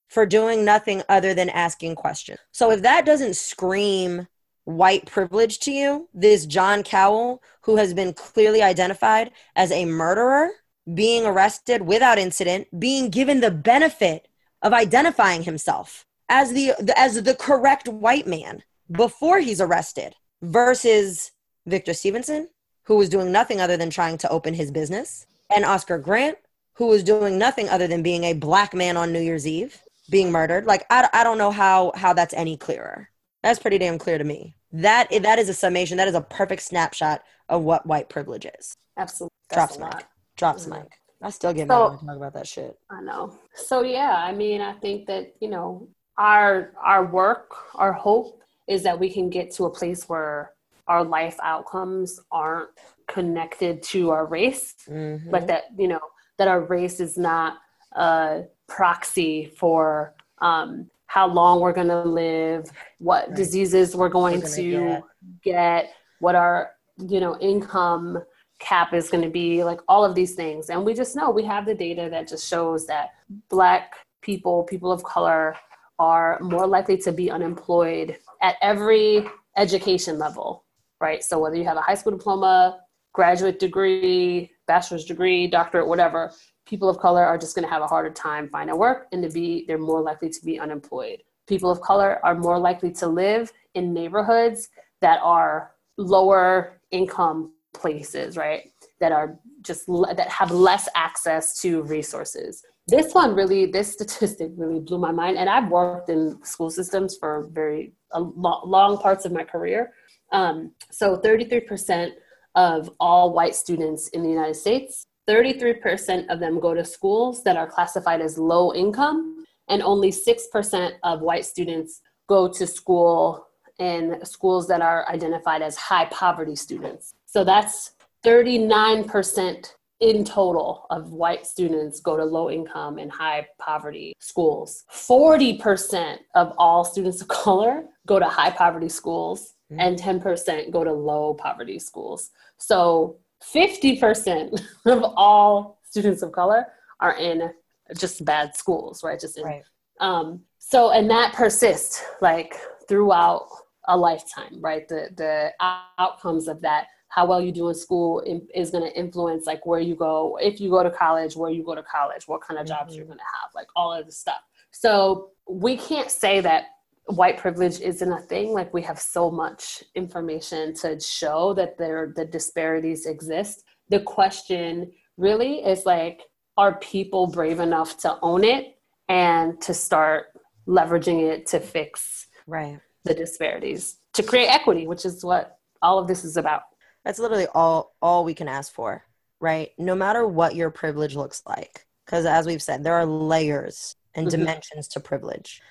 [0.09, 2.39] for doing nothing other than asking questions.
[2.51, 4.27] So if that doesn't scream
[4.65, 10.49] white privilege to you, this John Cowell, who has been clearly identified as a murderer,
[10.93, 14.27] being arrested without incident, being given the benefit
[14.61, 21.31] of identifying himself as the as the correct white man before he's arrested versus
[21.65, 22.49] Victor Stevenson,
[22.83, 26.37] who was doing nothing other than trying to open his business, and Oscar Grant,
[26.73, 30.31] who was doing nothing other than being a black man on New Year's Eve, being
[30.31, 30.65] murdered.
[30.65, 33.09] Like I, I don't know how how that's any clearer.
[33.43, 34.55] That's pretty damn clear to me.
[34.71, 35.97] That that is a summation.
[35.97, 38.75] That is a perfect snapshot of what white privilege is.
[38.97, 39.33] Absolutely.
[39.53, 40.05] Drops mic.
[40.37, 40.79] Drops mm-hmm.
[40.79, 40.91] mic.
[41.21, 42.77] I still get so, mad when I talk about that shit.
[42.89, 43.37] I know.
[43.55, 48.83] So yeah, I mean, I think that you know our our work, our hope is
[48.83, 50.51] that we can get to a place where
[50.87, 52.69] our life outcomes aren't
[53.07, 55.29] connected to our race, mm-hmm.
[55.31, 55.99] but that you know
[56.37, 57.57] that our race is not
[57.93, 62.69] a proxy for um, how long we're going to live,
[62.99, 63.35] what right.
[63.35, 65.03] diseases we're going we're to get.
[65.43, 68.23] get, what our you know income
[68.59, 70.69] cap is going to be, like all of these things.
[70.69, 73.11] And we just know we have the data that just shows that
[73.49, 75.55] Black people, people of color,
[75.99, 79.27] are more likely to be unemployed at every
[79.57, 80.63] education level,
[81.01, 81.23] right?
[81.23, 82.79] So whether you have a high school diploma,
[83.13, 86.31] graduate degree, bachelor's degree, doctorate, whatever,
[86.67, 89.29] people of color are just going to have a harder time finding work and to
[89.29, 91.23] be they're more likely to be unemployed.
[91.47, 94.69] People of color are more likely to live in neighborhoods
[95.01, 98.71] that are lower income places, right?
[98.99, 102.63] That are just that have less access to resources.
[102.87, 105.37] This one really, this statistic really blew my mind.
[105.37, 109.91] And I've worked in school systems for very lo- long parts of my career.
[110.31, 112.11] Um, so 33%
[112.55, 117.57] of all white students in the United States, 33% of them go to schools that
[117.57, 123.45] are classified as low income, and only 6% of white students go to school
[123.79, 127.13] in schools that are identified as high poverty students.
[127.27, 127.91] So that's
[128.25, 134.85] 39% in total of white students go to low income and high poverty schools.
[134.91, 139.79] 40% of all students of color go to high poverty schools mm-hmm.
[139.79, 142.31] and 10% go to low poverty schools.
[142.57, 146.67] So 50% of all students of color
[146.99, 147.51] are in
[147.97, 149.19] just bad schools, right?
[149.19, 149.63] Just in, right.
[149.99, 152.55] Um, so, and that persists like
[152.87, 153.47] throughout
[153.87, 154.87] a lifetime, right?
[154.87, 155.53] The the
[155.97, 158.21] outcomes of that how well you do in school
[158.53, 161.63] is going to influence like where you go if you go to college where you
[161.63, 162.97] go to college what kind of jobs mm-hmm.
[162.97, 164.41] you're going to have like all of the stuff.
[164.71, 166.65] So we can't say that
[167.05, 172.13] white privilege isn't a thing like we have so much information to show that there
[172.15, 173.63] the disparities exist.
[173.89, 176.21] The question really is like
[176.57, 178.77] are people brave enough to own it
[179.07, 180.27] and to start
[180.67, 182.79] leveraging it to fix right.
[183.05, 186.63] the disparities to create equity which is what all of this is about
[187.07, 189.01] that's literally all all we can ask for,
[189.39, 189.71] right?
[189.77, 191.85] No matter what your privilege looks like.
[192.05, 194.39] Because as we've said, there are layers and mm-hmm.
[194.39, 195.61] dimensions to privilege.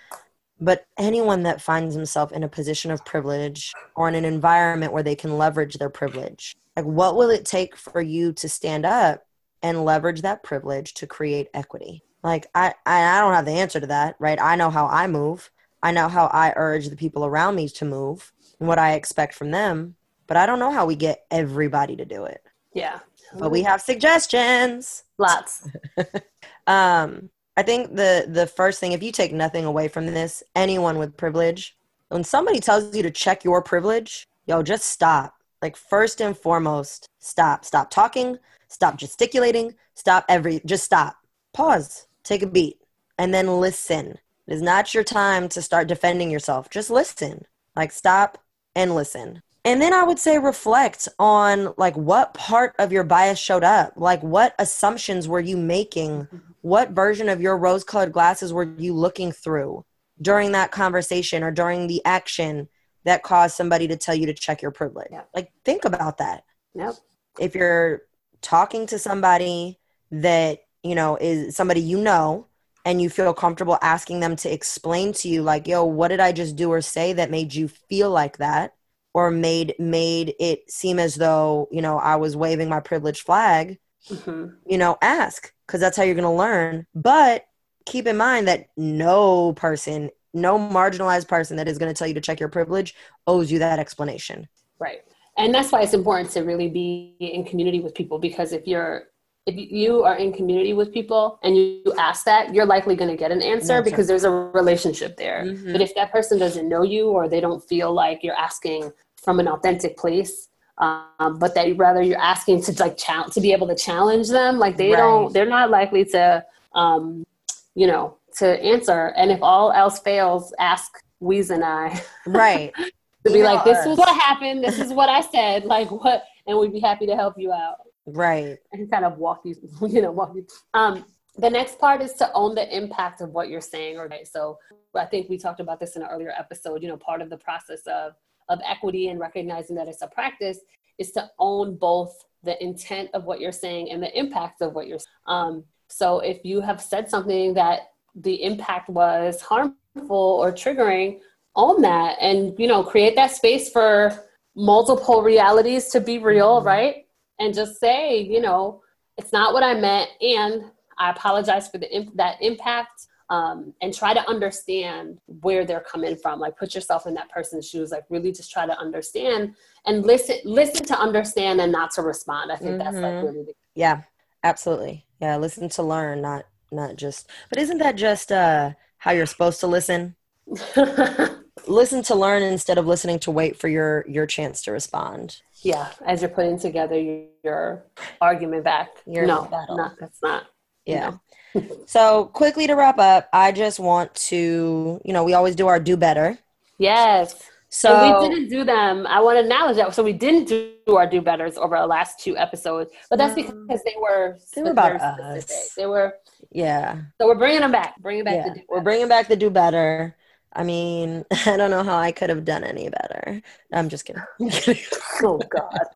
[0.58, 5.02] But anyone that finds himself in a position of privilege or in an environment where
[5.02, 9.26] they can leverage their privilege, like what will it take for you to stand up
[9.62, 12.02] and leverage that privilege to create equity?
[12.22, 14.40] Like I, I don't have the answer to that, right?
[14.40, 15.50] I know how I move.
[15.82, 19.34] I know how I urge the people around me to move and what I expect
[19.34, 19.96] from them
[20.26, 22.42] but I don't know how we get everybody to do it.
[22.74, 23.00] Yeah.
[23.38, 25.04] But we have suggestions.
[25.18, 25.68] Lots.
[26.66, 30.98] um, I think the the first thing, if you take nothing away from this, anyone
[30.98, 31.76] with privilege,
[32.08, 35.34] when somebody tells you to check your privilege, yo, just stop.
[35.62, 37.64] Like first and foremost, stop.
[37.64, 38.38] Stop talking.
[38.68, 39.74] Stop gesticulating.
[39.94, 40.60] Stop every.
[40.66, 41.16] Just stop.
[41.52, 42.06] Pause.
[42.22, 42.78] Take a beat,
[43.18, 44.18] and then listen.
[44.46, 46.70] It is not your time to start defending yourself.
[46.70, 47.44] Just listen.
[47.74, 48.38] Like stop
[48.74, 53.38] and listen and then i would say reflect on like what part of your bias
[53.38, 56.38] showed up like what assumptions were you making mm-hmm.
[56.62, 59.84] what version of your rose colored glasses were you looking through
[60.22, 62.68] during that conversation or during the action
[63.04, 65.22] that caused somebody to tell you to check your privilege yeah.
[65.34, 66.44] like think about that
[66.74, 66.94] yep.
[67.38, 68.02] if you're
[68.40, 69.78] talking to somebody
[70.10, 72.46] that you know is somebody you know
[72.84, 76.30] and you feel comfortable asking them to explain to you like yo what did i
[76.30, 78.75] just do or say that made you feel like that
[79.16, 83.78] or made made it seem as though you know I was waving my privilege flag,
[84.10, 84.48] mm-hmm.
[84.66, 86.86] you know, ask because that's how you're going to learn.
[86.94, 87.46] But
[87.86, 92.12] keep in mind that no person, no marginalized person that is going to tell you
[92.12, 92.94] to check your privilege
[93.26, 94.46] owes you that explanation.
[94.78, 95.00] Right.
[95.38, 99.06] And that's why it's important to really be in community with people because if you're
[99.46, 103.16] if you are in community with people and you ask that, you're likely going to
[103.16, 105.44] get an answer because there's a relationship there.
[105.44, 105.70] Mm-hmm.
[105.70, 108.92] But if that person doesn't know you or they don't feel like you're asking
[109.26, 110.48] from an authentic place
[110.78, 114.58] um, but that rather you're asking to like challenge to be able to challenge them
[114.58, 114.96] like they right.
[114.96, 116.42] don't they're not likely to
[116.74, 117.26] um,
[117.74, 120.90] you know to answer and if all else fails ask
[121.22, 122.72] Weeze and I right
[123.26, 126.58] to be like this is what happened this is what I said like what and
[126.58, 128.56] we'd be happy to help you out Right.
[128.72, 129.56] And kind of walk you,
[129.88, 130.46] you know, walk you.
[130.74, 131.04] Um,
[131.36, 133.98] the next part is to own the impact of what you're saying.
[133.98, 134.58] right So
[134.94, 136.82] I think we talked about this in an earlier episode.
[136.82, 138.14] You know, part of the process of
[138.48, 140.58] of equity and recognizing that it's a practice
[140.98, 144.86] is to own both the intent of what you're saying and the impact of what
[144.86, 145.08] you're saying.
[145.26, 149.76] Um, so if you have said something that the impact was harmful
[150.08, 151.20] or triggering,
[151.54, 154.24] own that and you know create that space for
[154.54, 156.66] multiple realities to be real, mm-hmm.
[156.66, 157.06] right?
[157.38, 158.82] And just say, you know,
[159.18, 160.64] it's not what I meant, and
[160.98, 163.06] I apologize for the imp- that impact.
[163.28, 166.38] Um, and try to understand where they're coming from.
[166.38, 167.90] Like put yourself in that person's shoes.
[167.90, 170.36] Like really just try to understand and listen.
[170.44, 172.52] Listen to understand and not to respond.
[172.52, 172.78] I think mm-hmm.
[172.78, 173.26] that's like mm-hmm.
[173.26, 174.02] really the- yeah,
[174.44, 175.06] absolutely.
[175.20, 177.28] Yeah, listen to learn, not not just.
[177.48, 180.16] But isn't that just uh, how you're supposed to listen?
[181.66, 185.40] listen to learn instead of listening to wait for your your chance to respond.
[185.62, 187.86] Yeah, as you're putting together your, your
[188.20, 188.90] argument back.
[189.06, 190.46] Your no, no, that's not.
[190.86, 191.14] Yeah.
[191.54, 191.76] You know.
[191.86, 195.80] so quickly to wrap up, I just want to, you know, we always do our
[195.80, 196.38] do better.
[196.78, 197.34] Yes.
[197.68, 199.06] So and we didn't do them.
[199.06, 199.94] I want to acknowledge that.
[199.94, 203.82] So we didn't do our do betters over our last two episodes, but that's because
[203.84, 205.74] they were they were about us.
[205.76, 206.14] They were
[206.52, 207.02] yeah.
[207.20, 208.00] So we're bringing them back.
[208.00, 208.54] Bringing back yeah.
[208.54, 210.16] the we're bringing back the do better.
[210.52, 213.42] I mean, I don't know how I could have done any better.
[213.72, 214.22] I'm just kidding.
[215.22, 215.86] oh God.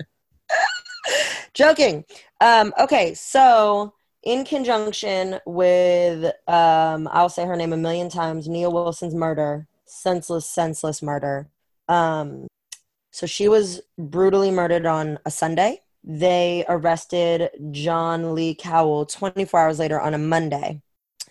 [1.54, 2.04] Joking.
[2.40, 8.70] Um, okay, so in conjunction with um, I'll say her name a million times, Nia
[8.70, 11.48] Wilson's murder, senseless, senseless murder.
[11.88, 12.46] Um,
[13.10, 15.82] so she was brutally murdered on a Sunday.
[16.04, 20.80] They arrested John Lee Cowell 24 hours later on a Monday.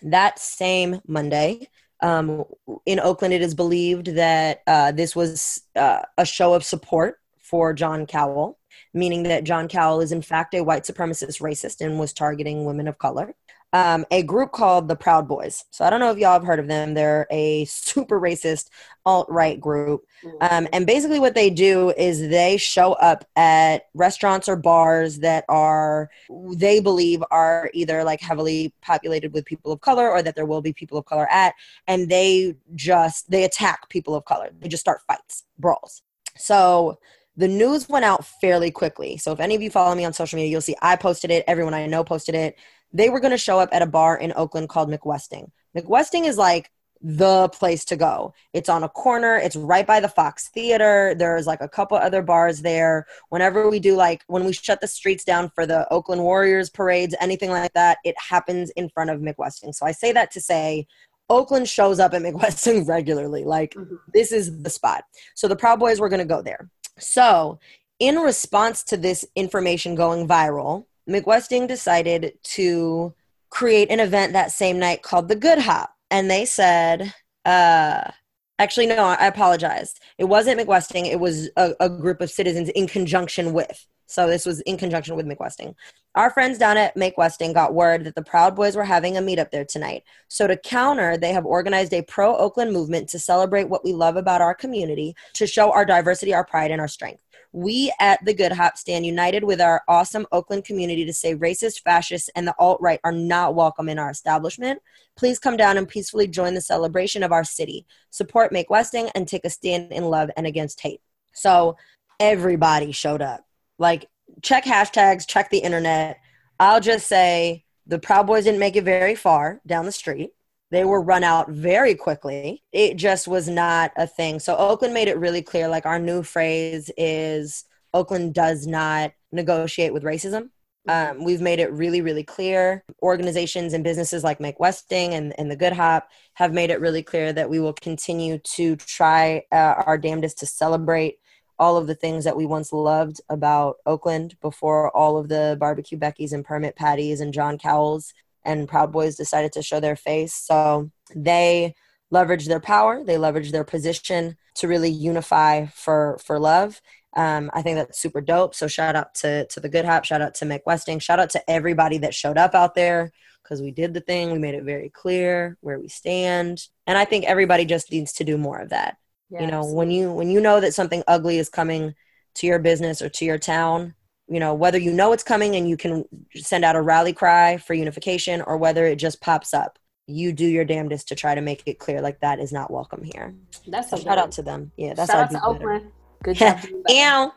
[0.02, 1.68] That same Monday,
[2.02, 2.44] um,
[2.86, 7.72] in Oakland, it is believed that uh, this was uh, a show of support for
[7.72, 8.58] John Cowell,
[8.92, 12.88] meaning that John Cowell is in fact a white supremacist racist and was targeting women
[12.88, 13.34] of color
[13.72, 15.64] um, a group called the Proud Boys.
[15.70, 16.94] So I don't know if y'all have heard of them.
[16.94, 18.68] They're a super racist
[19.06, 20.04] alt right group.
[20.24, 20.36] Mm-hmm.
[20.40, 25.44] Um, and basically, what they do is they show up at restaurants or bars that
[25.48, 26.10] are,
[26.54, 30.62] they believe, are either like heavily populated with people of color or that there will
[30.62, 31.54] be people of color at.
[31.86, 34.50] And they just, they attack people of color.
[34.58, 36.02] They just start fights, brawls.
[36.36, 36.98] So
[37.36, 39.16] the news went out fairly quickly.
[39.16, 41.44] So if any of you follow me on social media, you'll see I posted it.
[41.46, 42.56] Everyone I know posted it
[42.92, 45.50] they were going to show up at a bar in Oakland called Make Westing.
[45.76, 46.70] McWesting is like
[47.02, 48.34] the place to go.
[48.52, 51.14] It's on a corner, it's right by the Fox Theater.
[51.16, 53.06] There's like a couple other bars there.
[53.30, 57.14] Whenever we do like when we shut the streets down for the Oakland Warriors parades,
[57.20, 59.72] anything like that, it happens in front of Make Westing.
[59.72, 60.86] So I say that to say
[61.30, 63.44] Oakland shows up at Make Westing regularly.
[63.44, 63.94] Like mm-hmm.
[64.12, 65.04] this is the spot.
[65.34, 66.68] So the Proud Boys were going to go there.
[67.00, 67.58] So
[67.98, 73.14] in response to this information going viral, Make Westing decided to
[73.50, 75.94] create an event that same night called the Good Hop.
[76.10, 77.12] And they said,
[77.44, 78.10] uh,
[78.58, 80.00] actually, no, I apologized.
[80.18, 83.86] It wasn't Make Westing, it was a, a group of citizens in conjunction with.
[84.10, 85.76] So this was in conjunction with Make Westing.
[86.16, 89.20] Our friends down at Make Westing got word that the Proud Boys were having a
[89.20, 90.02] meetup there tonight.
[90.26, 94.16] So to counter, they have organized a pro Oakland movement to celebrate what we love
[94.16, 97.22] about our community, to show our diversity, our pride, and our strength.
[97.52, 101.82] We at the Good Hop stand united with our awesome Oakland community to say racist,
[101.82, 104.82] fascists, and the alt right are not welcome in our establishment.
[105.16, 107.86] Please come down and peacefully join the celebration of our city.
[108.10, 111.00] Support Make Westing and take a stand in love and against hate.
[111.32, 111.76] So
[112.18, 113.44] everybody showed up.
[113.80, 114.08] Like,
[114.42, 116.18] check hashtags, check the internet.
[116.60, 120.30] I'll just say the Proud Boys didn't make it very far down the street.
[120.70, 122.62] They were run out very quickly.
[122.70, 124.38] It just was not a thing.
[124.38, 129.92] So Oakland made it really clear like our new phrase is Oakland does not negotiate
[129.92, 130.50] with racism.
[130.88, 132.84] Um, we've made it really, really clear.
[133.02, 137.02] Organizations and businesses like Make Westing and, and the Good Hop have made it really
[137.02, 141.19] clear that we will continue to try uh, our damnedest to celebrate
[141.60, 145.98] all of the things that we once loved about Oakland before all of the barbecue
[145.98, 150.32] Becky's and permit patties and John Cowells and Proud Boys decided to show their face.
[150.32, 151.74] So they
[152.12, 156.80] leveraged their power, they leveraged their position to really unify for for love.
[157.14, 158.54] Um, I think that's super dope.
[158.54, 161.30] So shout out to to the Good Hop, shout out to Make Westing, shout out
[161.30, 164.32] to everybody that showed up out there because we did the thing.
[164.32, 168.24] We made it very clear where we stand, and I think everybody just needs to
[168.24, 168.96] do more of that.
[169.30, 171.94] You know, when you when you know that something ugly is coming
[172.36, 173.94] to your business or to your town,
[174.28, 176.04] you know whether you know it's coming and you can
[176.34, 180.46] send out a rally cry for unification or whether it just pops up you do
[180.46, 183.34] your damnedest to try to make it clear like that is not welcome here
[183.68, 185.90] that's a shout out to them yeah that's shout out to oakland
[186.22, 186.58] good job
[186.90, 187.32] Ow.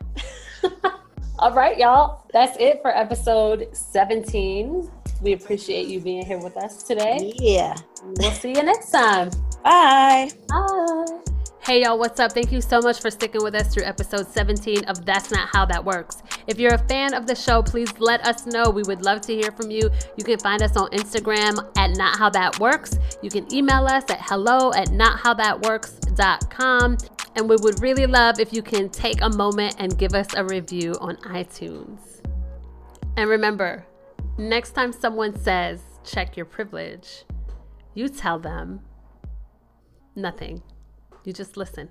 [1.40, 2.26] All right, y'all.
[2.32, 4.90] That's it for episode 17.
[5.22, 7.34] We appreciate you being here with us today.
[7.36, 7.76] Yeah.
[8.18, 9.30] We'll see you next time.
[9.64, 10.32] Bye.
[10.48, 11.33] Bye.
[11.66, 12.34] Hey y'all, what's up?
[12.34, 15.64] Thank you so much for sticking with us through episode 17 of That's Not How
[15.64, 16.22] That Works.
[16.46, 18.70] If you're a fan of the show, please let us know.
[18.70, 19.90] We would love to hear from you.
[20.18, 23.00] You can find us on Instagram at Not How That Works.
[23.22, 26.98] You can email us at hello at nothowthatworks.com.
[27.38, 30.44] And we would really love if you can take a moment and give us a
[30.44, 32.20] review on iTunes.
[33.16, 33.86] And remember,
[34.38, 37.24] next time someone says, check your privilege,
[37.94, 38.82] you tell them
[40.14, 40.62] nothing.
[41.24, 41.90] You just listen.